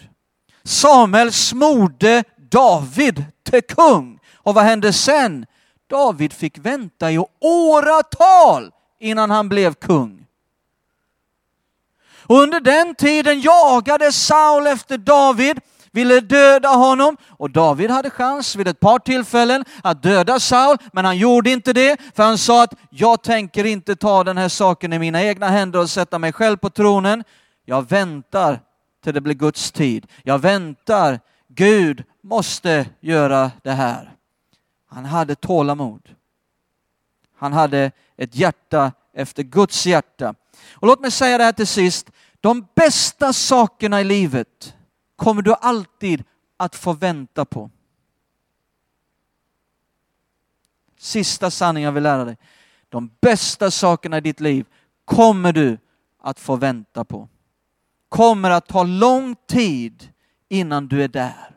[0.62, 4.18] Samuel smorde David till kung.
[4.34, 5.46] Och vad hände sen?
[5.95, 8.70] David fick vänta i åratal
[9.01, 10.26] innan han blev kung.
[12.26, 15.61] Och under den tiden jagade Saul efter David,
[15.92, 21.05] ville döda honom och David hade chans vid ett par tillfällen att döda Saul, men
[21.05, 24.92] han gjorde inte det för han sa att jag tänker inte ta den här saken
[24.92, 27.24] i mina egna händer och sätta mig själv på tronen.
[27.64, 28.61] Jag väntar
[29.05, 30.07] till det blir Guds tid.
[30.22, 31.20] Jag väntar.
[31.49, 34.13] Gud måste göra det här.
[34.87, 36.14] Han hade tålamod.
[37.37, 40.35] Han hade ett hjärta efter Guds hjärta.
[40.72, 42.11] Och låt mig säga det här till sist.
[42.41, 44.74] De bästa sakerna i livet
[45.16, 46.24] kommer du alltid
[46.57, 47.70] att få vänta på.
[50.99, 52.37] Sista sanningen jag vill lära dig.
[52.89, 54.66] De bästa sakerna i ditt liv
[55.05, 55.78] kommer du
[56.20, 57.28] att få vänta på.
[58.09, 60.12] Kommer att ta lång tid
[60.49, 61.53] innan du är där.